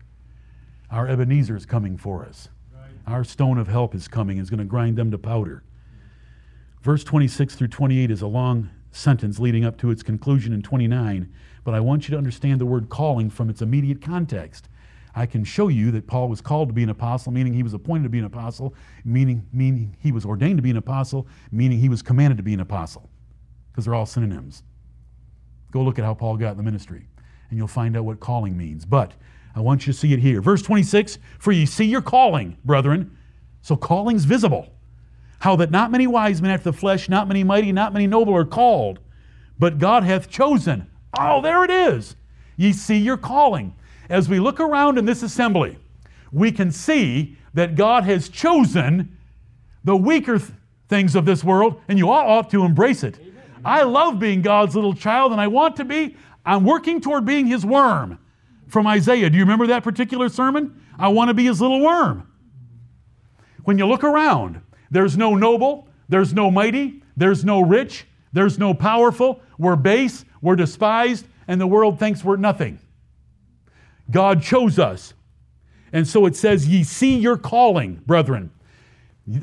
Our 0.91 1.07
Ebenezer 1.07 1.55
is 1.55 1.65
coming 1.65 1.97
for 1.97 2.25
us. 2.25 2.49
Right. 2.73 2.91
Our 3.07 3.23
stone 3.23 3.57
of 3.57 3.67
help 3.67 3.95
is 3.95 4.07
coming, 4.07 4.37
is 4.37 4.49
going 4.49 4.59
to 4.59 4.65
grind 4.65 4.97
them 4.97 5.11
to 5.11 5.17
powder. 5.17 5.63
Verse 6.81 7.03
26 7.03 7.55
through 7.55 7.67
28 7.69 8.11
is 8.11 8.21
a 8.21 8.27
long 8.27 8.69
sentence 8.91 9.39
leading 9.39 9.65
up 9.65 9.77
to 9.79 9.91
its 9.91 10.03
conclusion 10.03 10.53
in 10.53 10.61
29, 10.61 11.31
but 11.63 11.73
I 11.73 11.79
want 11.79 12.07
you 12.07 12.11
to 12.13 12.17
understand 12.17 12.61
the 12.61 12.65
word 12.65 12.89
calling 12.89 13.29
from 13.29 13.49
its 13.49 13.61
immediate 13.61 14.01
context. 14.01 14.69
I 15.17 15.25
can 15.25 15.43
show 15.43 15.67
you 15.67 15.89
that 15.91 16.05
Paul 16.05 16.29
was 16.29 16.41
called 16.41 16.69
to 16.69 16.73
be 16.75 16.83
an 16.83 16.89
apostle, 16.89 17.31
meaning 17.31 17.51
he 17.51 17.63
was 17.63 17.73
appointed 17.73 18.03
to 18.03 18.09
be 18.09 18.19
an 18.19 18.25
apostle, 18.25 18.75
meaning, 19.03 19.47
meaning 19.51 19.97
he 19.99 20.11
was 20.11 20.25
ordained 20.25 20.59
to 20.59 20.61
be 20.61 20.69
an 20.69 20.77
apostle, 20.77 21.25
meaning 21.51 21.79
he 21.79 21.89
was 21.89 22.03
commanded 22.03 22.37
to 22.37 22.43
be 22.43 22.53
an 22.53 22.59
apostle, 22.59 23.09
because 23.71 23.85
they're 23.85 23.95
all 23.95 24.05
synonyms. 24.05 24.61
Go 25.71 25.81
look 25.81 25.97
at 25.97 26.05
how 26.05 26.13
Paul 26.13 26.37
got 26.37 26.51
in 26.51 26.57
the 26.57 26.63
ministry, 26.63 27.07
and 27.49 27.57
you'll 27.57 27.67
find 27.67 27.97
out 27.97 28.05
what 28.05 28.19
calling 28.19 28.55
means. 28.55 28.85
But 28.85 29.13
I 29.55 29.59
want 29.59 29.87
you 29.87 29.93
to 29.93 29.97
see 29.97 30.13
it 30.13 30.19
here. 30.19 30.39
Verse 30.39 30.61
26 30.61 31.17
For 31.39 31.51
ye 31.51 31.65
see 31.65 31.85
your 31.85 32.03
calling, 32.03 32.55
brethren. 32.63 33.17
So 33.63 33.75
calling's 33.75 34.25
visible. 34.25 34.71
How 35.39 35.55
that 35.55 35.71
not 35.71 35.89
many 35.89 36.05
wise 36.05 36.43
men 36.43 36.51
after 36.51 36.69
the 36.69 36.77
flesh, 36.77 37.09
not 37.09 37.27
many 37.27 37.43
mighty, 37.43 37.71
not 37.71 37.91
many 37.91 38.05
noble 38.05 38.35
are 38.35 38.45
called, 38.45 38.99
but 39.57 39.79
God 39.79 40.03
hath 40.03 40.29
chosen. 40.29 40.91
Oh, 41.19 41.41
there 41.41 41.63
it 41.63 41.71
is. 41.71 42.15
Ye 42.55 42.71
see 42.71 42.97
your 42.97 43.17
calling. 43.17 43.73
As 44.09 44.29
we 44.29 44.39
look 44.39 44.59
around 44.59 44.97
in 44.97 45.05
this 45.05 45.23
assembly, 45.23 45.77
we 46.31 46.51
can 46.51 46.71
see 46.71 47.37
that 47.53 47.75
God 47.75 48.03
has 48.03 48.29
chosen 48.29 49.17
the 49.83 49.95
weaker 49.95 50.39
th- 50.39 50.51
things 50.89 51.15
of 51.15 51.25
this 51.25 51.43
world, 51.43 51.81
and 51.87 51.97
you 51.97 52.09
all 52.09 52.37
ought 52.37 52.49
to 52.51 52.63
embrace 52.63 53.03
it. 53.03 53.19
Amen. 53.19 53.33
I 53.65 53.83
love 53.83 54.19
being 54.19 54.41
God's 54.41 54.75
little 54.75 54.93
child, 54.93 55.31
and 55.31 55.41
I 55.41 55.47
want 55.47 55.75
to 55.77 55.85
be. 55.85 56.15
I'm 56.45 56.63
working 56.63 57.01
toward 57.01 57.25
being 57.25 57.45
his 57.45 57.65
worm 57.65 58.19
from 58.67 58.87
Isaiah. 58.87 59.29
Do 59.29 59.37
you 59.37 59.43
remember 59.43 59.67
that 59.67 59.83
particular 59.83 60.29
sermon? 60.29 60.81
I 60.97 61.09
want 61.09 61.29
to 61.29 61.33
be 61.33 61.45
his 61.45 61.59
little 61.59 61.81
worm. 61.81 62.31
When 63.63 63.77
you 63.77 63.85
look 63.85 64.03
around, 64.03 64.61
there's 64.91 65.17
no 65.17 65.35
noble, 65.35 65.89
there's 66.07 66.33
no 66.33 66.49
mighty, 66.49 67.03
there's 67.17 67.43
no 67.43 67.61
rich, 67.61 68.05
there's 68.31 68.57
no 68.57 68.73
powerful. 68.73 69.41
We're 69.57 69.75
base, 69.75 70.23
we're 70.41 70.55
despised, 70.55 71.27
and 71.47 71.59
the 71.59 71.67
world 71.67 71.99
thinks 71.99 72.23
we're 72.23 72.37
nothing. 72.37 72.79
God 74.09 74.41
chose 74.41 74.79
us. 74.79 75.13
And 75.93 76.07
so 76.07 76.25
it 76.25 76.35
says, 76.35 76.67
Ye 76.67 76.83
see 76.83 77.17
your 77.17 77.37
calling, 77.37 78.01
brethren. 78.05 78.51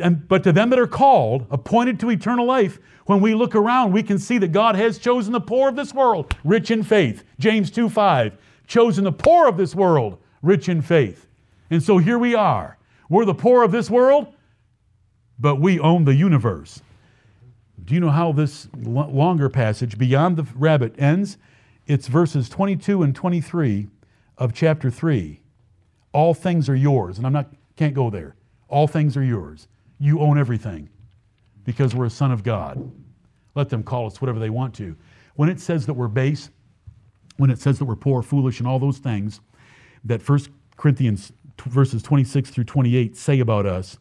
And, 0.00 0.26
but 0.26 0.42
to 0.44 0.52
them 0.52 0.70
that 0.70 0.78
are 0.78 0.86
called, 0.86 1.46
appointed 1.50 2.00
to 2.00 2.10
eternal 2.10 2.46
life, 2.46 2.78
when 3.06 3.20
we 3.20 3.34
look 3.34 3.54
around, 3.54 3.92
we 3.92 4.02
can 4.02 4.18
see 4.18 4.38
that 4.38 4.52
God 4.52 4.76
has 4.76 4.98
chosen 4.98 5.32
the 5.32 5.40
poor 5.40 5.68
of 5.68 5.76
this 5.76 5.92
world, 5.92 6.34
rich 6.42 6.70
in 6.70 6.82
faith. 6.82 7.24
James 7.38 7.70
2 7.70 7.88
5. 7.88 8.36
Chosen 8.66 9.04
the 9.04 9.12
poor 9.12 9.46
of 9.46 9.58
this 9.58 9.74
world, 9.74 10.18
rich 10.40 10.70
in 10.70 10.80
faith. 10.80 11.26
And 11.70 11.82
so 11.82 11.98
here 11.98 12.18
we 12.18 12.34
are. 12.34 12.78
We're 13.10 13.26
the 13.26 13.34
poor 13.34 13.62
of 13.62 13.72
this 13.72 13.90
world, 13.90 14.34
but 15.38 15.56
we 15.56 15.78
own 15.78 16.04
the 16.04 16.14
universe. 16.14 16.80
Do 17.84 17.92
you 17.92 18.00
know 18.00 18.10
how 18.10 18.32
this 18.32 18.68
longer 18.74 19.50
passage, 19.50 19.98
beyond 19.98 20.38
the 20.38 20.46
rabbit, 20.54 20.94
ends? 20.98 21.36
It's 21.86 22.06
verses 22.06 22.48
22 22.48 23.02
and 23.02 23.14
23 23.14 23.88
of 24.38 24.52
chapter 24.52 24.90
3. 24.90 25.40
All 26.12 26.34
things 26.34 26.68
are 26.68 26.76
yours. 26.76 27.18
And 27.18 27.26
I'm 27.26 27.32
not, 27.32 27.52
can't 27.76 27.94
go 27.94 28.10
there. 28.10 28.36
All 28.68 28.86
things 28.86 29.16
are 29.16 29.22
yours. 29.22 29.68
You 29.98 30.20
own 30.20 30.38
everything 30.38 30.88
because 31.64 31.94
we're 31.94 32.06
a 32.06 32.10
son 32.10 32.30
of 32.30 32.42
God. 32.42 32.90
Let 33.54 33.68
them 33.68 33.82
call 33.82 34.06
us 34.06 34.20
whatever 34.20 34.38
they 34.38 34.50
want 34.50 34.74
to. 34.76 34.96
When 35.36 35.48
it 35.48 35.60
says 35.60 35.86
that 35.86 35.94
we're 35.94 36.08
base, 36.08 36.50
when 37.36 37.50
it 37.50 37.58
says 37.58 37.78
that 37.78 37.84
we're 37.84 37.96
poor, 37.96 38.22
foolish, 38.22 38.58
and 38.60 38.68
all 38.68 38.78
those 38.78 38.98
things 38.98 39.40
that 40.04 40.26
1 40.28 40.40
Corinthians 40.76 41.32
verses 41.62 42.02
26 42.02 42.50
through 42.50 42.64
28 42.64 43.16
say 43.16 43.40
about 43.40 43.66
us, 43.66 43.98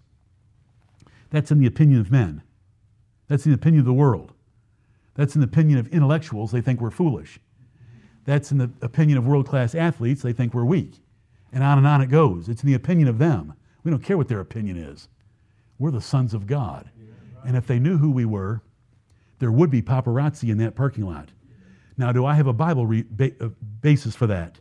that's 1.30 1.52
in 1.52 1.60
the 1.60 1.65
opinion 1.65 2.00
of 2.00 2.12
men. 2.12 2.43
That's 3.28 3.46
in 3.46 3.52
the 3.52 3.56
opinion 3.56 3.80
of 3.80 3.86
the 3.86 3.93
world. 3.93 4.34
That's 5.15 5.36
in 5.36 5.41
the 5.41 5.48
opinion 5.48 5.80
of 5.80 5.88
intellectuals. 5.88 6.52
They 6.52 6.62
think 6.62 6.82
we're 6.82 6.91
foolish. 6.91 7.39
That's 8.25 8.51
in 8.51 8.57
the 8.57 8.71
opinion 8.81 9.17
of 9.17 9.25
world 9.25 9.47
class 9.47 9.75
athletes. 9.75 10.21
They 10.21 10.33
think 10.33 10.53
we're 10.53 10.63
weak. 10.65 10.93
And 11.51 11.63
on 11.63 11.77
and 11.77 11.86
on 11.86 12.01
it 12.01 12.09
goes. 12.09 12.49
It's 12.49 12.63
in 12.63 12.67
the 12.67 12.75
opinion 12.75 13.07
of 13.07 13.17
them. 13.17 13.53
We 13.83 13.91
don't 13.91 14.03
care 14.03 14.17
what 14.17 14.27
their 14.27 14.39
opinion 14.39 14.77
is. 14.77 15.09
We're 15.77 15.91
the 15.91 16.01
sons 16.01 16.33
of 16.33 16.47
God. 16.47 16.89
And 17.45 17.57
if 17.57 17.67
they 17.67 17.79
knew 17.79 17.97
who 17.97 18.12
we 18.12 18.25
were, 18.25 18.62
there 19.39 19.51
would 19.51 19.69
be 19.69 19.81
paparazzi 19.81 20.49
in 20.49 20.57
that 20.59 20.75
parking 20.75 21.05
lot. 21.05 21.29
Now, 21.97 22.12
do 22.12 22.25
I 22.25 22.33
have 22.36 22.47
a 22.47 22.53
Bible 22.53 22.86
re- 22.88 23.05
ba- 23.09 23.33
uh, 23.41 23.49
basis 23.81 24.15
for 24.15 24.25
that? 24.27 24.59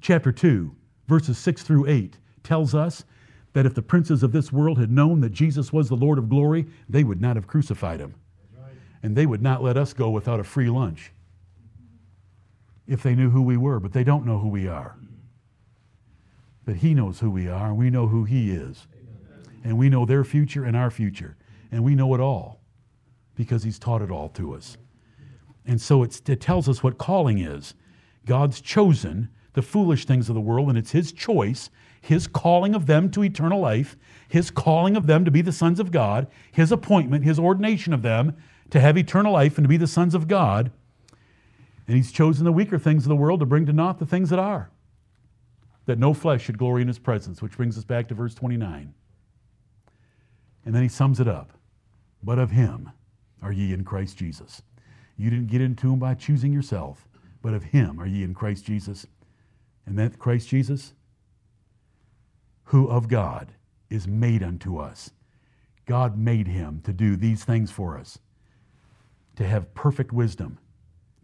Chapter 0.00 0.32
2, 0.32 0.74
verses 1.08 1.36
6 1.38 1.62
through 1.64 1.86
8 1.88 2.16
tells 2.44 2.74
us 2.74 3.04
that 3.52 3.66
if 3.66 3.74
the 3.74 3.82
princes 3.82 4.22
of 4.22 4.32
this 4.32 4.52
world 4.52 4.78
had 4.78 4.90
known 4.90 5.20
that 5.20 5.32
Jesus 5.32 5.72
was 5.72 5.88
the 5.88 5.96
Lord 5.96 6.18
of 6.18 6.28
glory, 6.28 6.66
they 6.88 7.02
would 7.02 7.20
not 7.20 7.36
have 7.36 7.48
crucified 7.48 8.00
him. 8.00 8.14
And 9.02 9.16
they 9.16 9.26
would 9.26 9.42
not 9.42 9.62
let 9.62 9.76
us 9.76 9.92
go 9.92 10.08
without 10.10 10.40
a 10.40 10.44
free 10.44 10.70
lunch 10.70 11.10
if 12.90 13.04
they 13.04 13.14
knew 13.14 13.30
who 13.30 13.40
we 13.40 13.56
were, 13.56 13.78
but 13.78 13.92
they 13.92 14.02
don't 14.02 14.26
know 14.26 14.40
who 14.40 14.48
we 14.48 14.66
are. 14.66 14.96
But 16.66 16.76
He 16.76 16.92
knows 16.92 17.20
who 17.20 17.30
we 17.30 17.48
are, 17.48 17.68
and 17.68 17.78
we 17.78 17.88
know 17.88 18.08
who 18.08 18.24
He 18.24 18.50
is. 18.50 18.88
And 19.62 19.78
we 19.78 19.88
know 19.88 20.04
their 20.04 20.24
future 20.24 20.64
and 20.64 20.76
our 20.76 20.90
future. 20.90 21.36
And 21.70 21.84
we 21.84 21.94
know 21.94 22.12
it 22.14 22.20
all 22.20 22.60
because 23.36 23.62
He's 23.62 23.78
taught 23.78 24.02
it 24.02 24.10
all 24.10 24.28
to 24.30 24.54
us. 24.54 24.76
And 25.64 25.80
so 25.80 26.02
it 26.02 26.40
tells 26.40 26.68
us 26.68 26.82
what 26.82 26.98
calling 26.98 27.38
is. 27.38 27.74
God's 28.26 28.60
chosen 28.60 29.28
the 29.52 29.62
foolish 29.62 30.04
things 30.04 30.28
of 30.28 30.34
the 30.34 30.40
world, 30.40 30.68
and 30.68 30.76
it's 30.76 30.90
His 30.90 31.12
choice, 31.12 31.70
His 32.00 32.26
calling 32.26 32.74
of 32.74 32.86
them 32.86 33.08
to 33.12 33.22
eternal 33.22 33.60
life, 33.60 33.96
His 34.28 34.50
calling 34.50 34.96
of 34.96 35.06
them 35.06 35.24
to 35.24 35.30
be 35.30 35.42
the 35.42 35.52
sons 35.52 35.78
of 35.78 35.92
God, 35.92 36.26
His 36.50 36.72
appointment, 36.72 37.22
His 37.22 37.38
ordination 37.38 37.92
of 37.92 38.02
them 38.02 38.36
to 38.70 38.80
have 38.80 38.98
eternal 38.98 39.32
life 39.32 39.58
and 39.58 39.64
to 39.64 39.68
be 39.68 39.76
the 39.76 39.86
sons 39.86 40.14
of 40.14 40.26
God. 40.26 40.72
And 41.90 41.96
he's 41.96 42.12
chosen 42.12 42.44
the 42.44 42.52
weaker 42.52 42.78
things 42.78 43.02
of 43.04 43.08
the 43.08 43.16
world 43.16 43.40
to 43.40 43.46
bring 43.46 43.66
to 43.66 43.72
naught 43.72 43.98
the 43.98 44.06
things 44.06 44.30
that 44.30 44.38
are, 44.38 44.70
that 45.86 45.98
no 45.98 46.14
flesh 46.14 46.44
should 46.44 46.56
glory 46.56 46.82
in 46.82 46.86
his 46.86 47.00
presence, 47.00 47.42
which 47.42 47.56
brings 47.56 47.76
us 47.76 47.82
back 47.82 48.06
to 48.06 48.14
verse 48.14 48.32
29. 48.32 48.94
And 50.64 50.72
then 50.72 50.84
he 50.84 50.88
sums 50.88 51.18
it 51.18 51.26
up. 51.26 51.50
But 52.22 52.38
of 52.38 52.52
him 52.52 52.92
are 53.42 53.50
ye 53.50 53.72
in 53.72 53.82
Christ 53.82 54.16
Jesus. 54.16 54.62
You 55.16 55.30
didn't 55.30 55.48
get 55.48 55.60
into 55.60 55.92
him 55.92 55.98
by 55.98 56.14
choosing 56.14 56.52
yourself, 56.52 57.08
but 57.42 57.54
of 57.54 57.64
him 57.64 57.98
are 57.98 58.06
ye 58.06 58.22
in 58.22 58.34
Christ 58.34 58.64
Jesus. 58.64 59.04
And 59.84 59.98
that 59.98 60.20
Christ 60.20 60.48
Jesus, 60.48 60.92
who 62.66 62.86
of 62.86 63.08
God 63.08 63.50
is 63.88 64.06
made 64.06 64.44
unto 64.44 64.78
us. 64.78 65.10
God 65.86 66.16
made 66.16 66.46
him 66.46 66.82
to 66.84 66.92
do 66.92 67.16
these 67.16 67.42
things 67.42 67.72
for 67.72 67.98
us. 67.98 68.20
to 69.34 69.44
have 69.44 69.74
perfect 69.74 70.12
wisdom, 70.12 70.58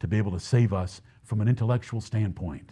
to 0.00 0.06
be 0.06 0.18
able 0.18 0.32
to 0.32 0.40
save 0.40 0.72
us 0.72 1.00
from 1.22 1.40
an 1.40 1.48
intellectual 1.48 2.00
standpoint, 2.00 2.70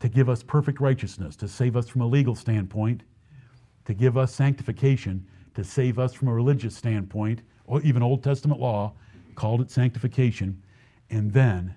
to 0.00 0.08
give 0.08 0.28
us 0.28 0.42
perfect 0.42 0.80
righteousness, 0.80 1.36
to 1.36 1.48
save 1.48 1.76
us 1.76 1.88
from 1.88 2.00
a 2.00 2.06
legal 2.06 2.34
standpoint, 2.34 3.02
to 3.84 3.94
give 3.94 4.16
us 4.16 4.34
sanctification, 4.34 5.26
to 5.54 5.64
save 5.64 5.98
us 5.98 6.12
from 6.12 6.28
a 6.28 6.34
religious 6.34 6.76
standpoint, 6.76 7.40
or 7.66 7.80
even 7.82 8.02
Old 8.02 8.22
Testament 8.22 8.60
law 8.60 8.92
called 9.34 9.60
it 9.60 9.70
sanctification, 9.70 10.62
and 11.10 11.32
then 11.32 11.74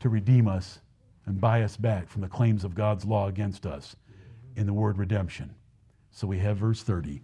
to 0.00 0.08
redeem 0.08 0.48
us 0.48 0.80
and 1.26 1.40
buy 1.40 1.62
us 1.62 1.76
back 1.76 2.08
from 2.08 2.22
the 2.22 2.28
claims 2.28 2.64
of 2.64 2.74
God's 2.74 3.04
law 3.04 3.28
against 3.28 3.66
us 3.66 3.94
in 4.56 4.66
the 4.66 4.72
word 4.72 4.98
redemption. 4.98 5.54
So 6.10 6.26
we 6.26 6.38
have 6.38 6.56
verse 6.56 6.82
30. 6.82 7.22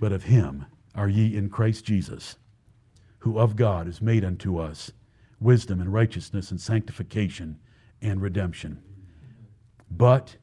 But 0.00 0.12
of 0.12 0.24
him 0.24 0.64
are 0.94 1.08
ye 1.08 1.36
in 1.36 1.50
Christ 1.50 1.84
Jesus, 1.84 2.36
who 3.22 3.38
of 3.38 3.54
God 3.54 3.86
is 3.86 4.02
made 4.02 4.24
unto 4.24 4.58
us 4.58 4.90
wisdom 5.40 5.80
and 5.80 5.92
righteousness 5.92 6.50
and 6.50 6.60
sanctification 6.60 7.58
and 8.00 8.20
redemption. 8.20 8.82
But 9.88 10.36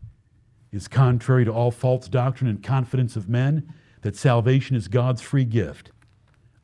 is 0.71 0.87
contrary 0.87 1.43
to 1.43 1.51
all 1.51 1.71
false 1.71 2.07
doctrine 2.07 2.49
and 2.49 2.63
confidence 2.63 3.15
of 3.15 3.27
men 3.27 3.73
that 4.01 4.15
salvation 4.15 4.75
is 4.77 4.87
God's 4.87 5.21
free 5.21 5.43
gift. 5.43 5.91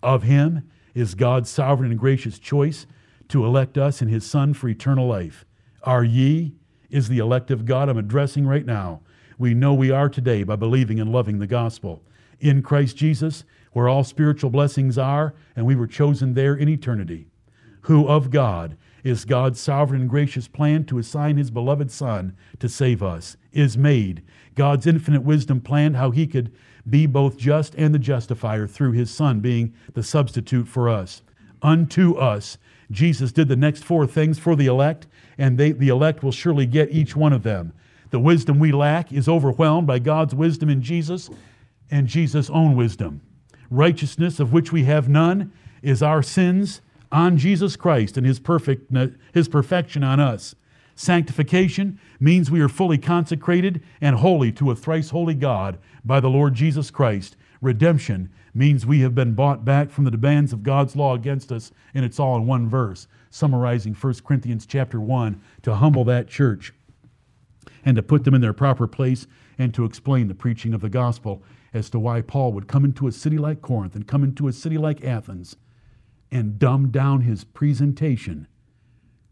Of 0.02 0.24
him 0.24 0.70
is 0.94 1.16
God's 1.16 1.50
sovereign 1.50 1.92
and 1.92 2.00
gracious 2.00 2.40
choice 2.40 2.86
to 3.28 3.46
elect 3.46 3.78
us 3.78 4.02
in 4.02 4.08
his 4.08 4.26
Son 4.26 4.54
for 4.54 4.70
eternal 4.70 5.08
life. 5.08 5.44
Are 5.84 6.04
ye 6.04 6.54
is 6.90 7.10
the 7.10 7.20
elect 7.20 7.52
of 7.52 7.66
God 7.66 7.90
I'm 7.90 7.98
addressing 7.98 8.48
right 8.48 8.66
now. 8.66 9.02
We 9.38 9.54
know 9.54 9.74
we 9.74 9.92
are 9.92 10.08
today 10.08 10.44
by 10.44 10.56
believing 10.56 11.00
and 11.02 11.12
loving 11.12 11.40
the 11.40 11.48
gospel. 11.48 12.04
In 12.40 12.62
Christ 12.62 12.96
Jesus, 12.96 13.44
where 13.76 13.90
all 13.90 14.06
spiritual 14.06 14.50
blessings 14.50 14.98
are, 14.98 15.34
and 15.54 15.66
we 15.66 15.76
were 15.76 15.86
chosen 15.86 16.34
there 16.34 16.56
in 16.56 16.70
eternity. 16.70 17.28
Who 17.82 18.08
of 18.08 18.32
God 18.32 18.78
is 19.04 19.26
God's 19.26 19.60
sovereign 19.60 20.00
and 20.00 20.10
gracious 20.10 20.48
plan 20.48 20.86
to 20.86 20.98
assign 20.98 21.36
his 21.36 21.52
beloved 21.52 21.92
Son 21.92 22.38
to 22.60 22.70
save 22.70 23.04
us, 23.04 23.36
is 23.52 23.78
made. 23.78 24.24
God's 24.56 24.88
infinite 24.88 25.24
wisdom 25.24 25.60
planned 25.60 25.98
how 25.98 26.12
he 26.12 26.26
could 26.26 26.54
be 26.90 27.06
both 27.06 27.36
just 27.36 27.76
and 27.76 27.94
the 27.94 28.00
justifier 28.00 28.66
through 28.66 28.94
his 28.94 29.12
Son 29.12 29.42
being 29.42 29.74
the 29.94 30.04
substitute 30.04 30.70
for 30.70 30.88
us. 30.88 31.22
Unto 31.62 32.16
us, 32.16 32.58
Jesus 32.92 33.34
did 33.34 33.50
the 33.50 33.58
next 33.58 33.84
four 33.84 34.08
things 34.08 34.40
for 34.40 34.56
the 34.56 34.68
elect, 34.68 35.06
and 35.38 35.58
they, 35.58 35.74
the 35.74 35.90
elect 35.90 36.24
will 36.24 36.32
surely 36.32 36.66
get 36.66 36.94
each 36.94 37.14
one 37.14 37.34
of 37.34 37.44
them. 37.44 37.74
The 38.12 38.20
wisdom 38.22 38.58
we 38.58 38.72
lack 38.72 39.12
is 39.12 39.28
overwhelmed 39.28 39.86
by 39.86 40.00
God's 40.00 40.34
wisdom 40.34 40.70
in 40.70 40.82
Jesus 40.82 41.30
and 41.92 42.08
Jesus' 42.08 42.50
own 42.50 42.78
wisdom. 42.78 43.20
Righteousness, 43.70 44.40
of 44.40 44.54
which 44.54 44.72
we 44.72 44.84
have 44.84 45.10
none, 45.10 45.52
is 45.82 46.02
our 46.02 46.24
sins 46.24 46.82
on 47.12 47.38
Jesus 47.38 47.76
Christ 47.76 48.18
and 48.18 48.26
his, 48.26 48.40
perfect, 48.40 48.92
his 49.34 49.48
perfection 49.48 50.04
on 50.04 50.20
us. 50.20 50.56
Sanctification 50.96 52.00
means 52.20 52.50
we 52.50 52.62
are 52.62 52.70
fully 52.70 52.98
consecrated 52.98 53.84
and 54.00 54.16
holy 54.18 54.52
to 54.54 54.72
a 54.72 54.76
thrice 54.76 55.10
holy 55.10 55.36
God 55.36 55.78
by 56.04 56.20
the 56.20 56.30
Lord 56.30 56.54
Jesus 56.54 56.90
Christ. 56.90 57.36
Redemption 57.62 58.30
means 58.54 58.86
we 58.86 59.02
have 59.02 59.14
been 59.14 59.34
bought 59.34 59.66
back 59.66 59.90
from 59.90 60.06
the 60.06 60.12
demands 60.12 60.54
of 60.54 60.64
God's 60.64 60.96
law 60.96 61.14
against 61.14 61.52
us, 61.52 61.72
and 61.94 62.06
it's 62.06 62.20
all 62.20 62.38
in 62.38 62.46
one 62.46 62.70
verse, 62.70 63.08
summarizing 63.30 63.94
1 63.94 64.14
Corinthians 64.26 64.66
chapter 64.66 65.00
1 65.00 65.42
to 65.64 65.76
humble 65.76 66.06
that 66.06 66.30
church 66.30 66.74
and 67.84 67.98
to 67.98 68.04
put 68.04 68.24
them 68.24 68.34
in 68.34 68.42
their 68.42 68.54
proper 68.54 68.88
place 68.88 69.28
and 69.58 69.74
to 69.74 69.84
explain 69.84 70.28
the 70.28 70.36
preaching 70.36 70.74
of 70.74 70.82
the 70.82 70.90
gospel 70.90 71.44
as 71.76 71.90
to 71.90 72.00
why 72.00 72.22
Paul 72.22 72.54
would 72.54 72.70
come 72.70 72.86
into 72.86 73.06
a 73.06 73.12
city 73.12 73.38
like 73.38 73.62
Corinth 73.62 73.96
and 73.96 74.08
come 74.08 74.24
into 74.24 74.48
a 74.48 74.54
city 74.54 74.78
like 74.78 75.04
Athens 75.04 75.58
and 76.32 76.58
dumb 76.58 76.90
down 76.90 77.22
his 77.22 77.44
presentation 77.44 78.48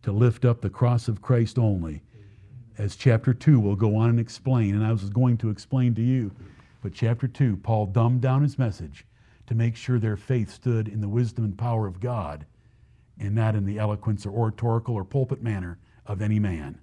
to 0.01 0.12
lift 0.12 0.43
up 0.43 0.60
the 0.60 0.69
cross 0.69 1.08
of 1.08 1.21
Christ 1.21 1.58
only. 1.58 2.03
As 2.77 2.97
chapter 2.97 3.34
2 3.34 3.62
will 3.62 3.77
go 3.77 3.95
on 3.95 4.10
and 4.10 4.19
explain, 4.19 4.75
and 4.75 4.86
I 4.86 4.91
was 4.91 5.10
going 5.10 5.38
to 5.38 5.49
explain 5.49 5.95
to 5.95 6.01
you, 6.01 6.32
but 6.82 6.93
chapter 6.93 7.29
2, 7.29 7.56
Paul 7.58 7.86
dumbed 7.86 8.19
down 8.19 8.41
his 8.41 8.60
message 8.60 9.06
to 9.47 9.56
make 9.56 9.77
sure 9.77 9.97
their 9.97 10.17
faith 10.17 10.51
stood 10.51 10.89
in 10.89 10.99
the 10.99 11.08
wisdom 11.08 11.45
and 11.45 11.58
power 11.58 11.88
of 11.88 12.01
God 12.01 12.45
and 13.17 13.34
not 13.34 13.56
in 13.56 13.65
the 13.65 13.79
eloquence 13.79 14.25
or 14.25 14.32
oratorical 14.32 14.95
or 14.95 15.06
pulpit 15.06 15.41
manner 15.41 15.79
of 16.06 16.21
any 16.21 16.39
man. 16.39 16.77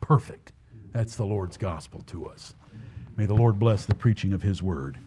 Perfect. 0.00 0.50
That's 0.92 1.14
the 1.14 1.24
Lord's 1.24 1.56
gospel 1.56 2.02
to 2.08 2.26
us. 2.26 2.54
May 3.16 3.26
the 3.26 3.34
Lord 3.34 3.60
bless 3.60 3.86
the 3.86 3.94
preaching 3.94 4.32
of 4.32 4.42
his 4.42 4.60
word. 4.60 4.98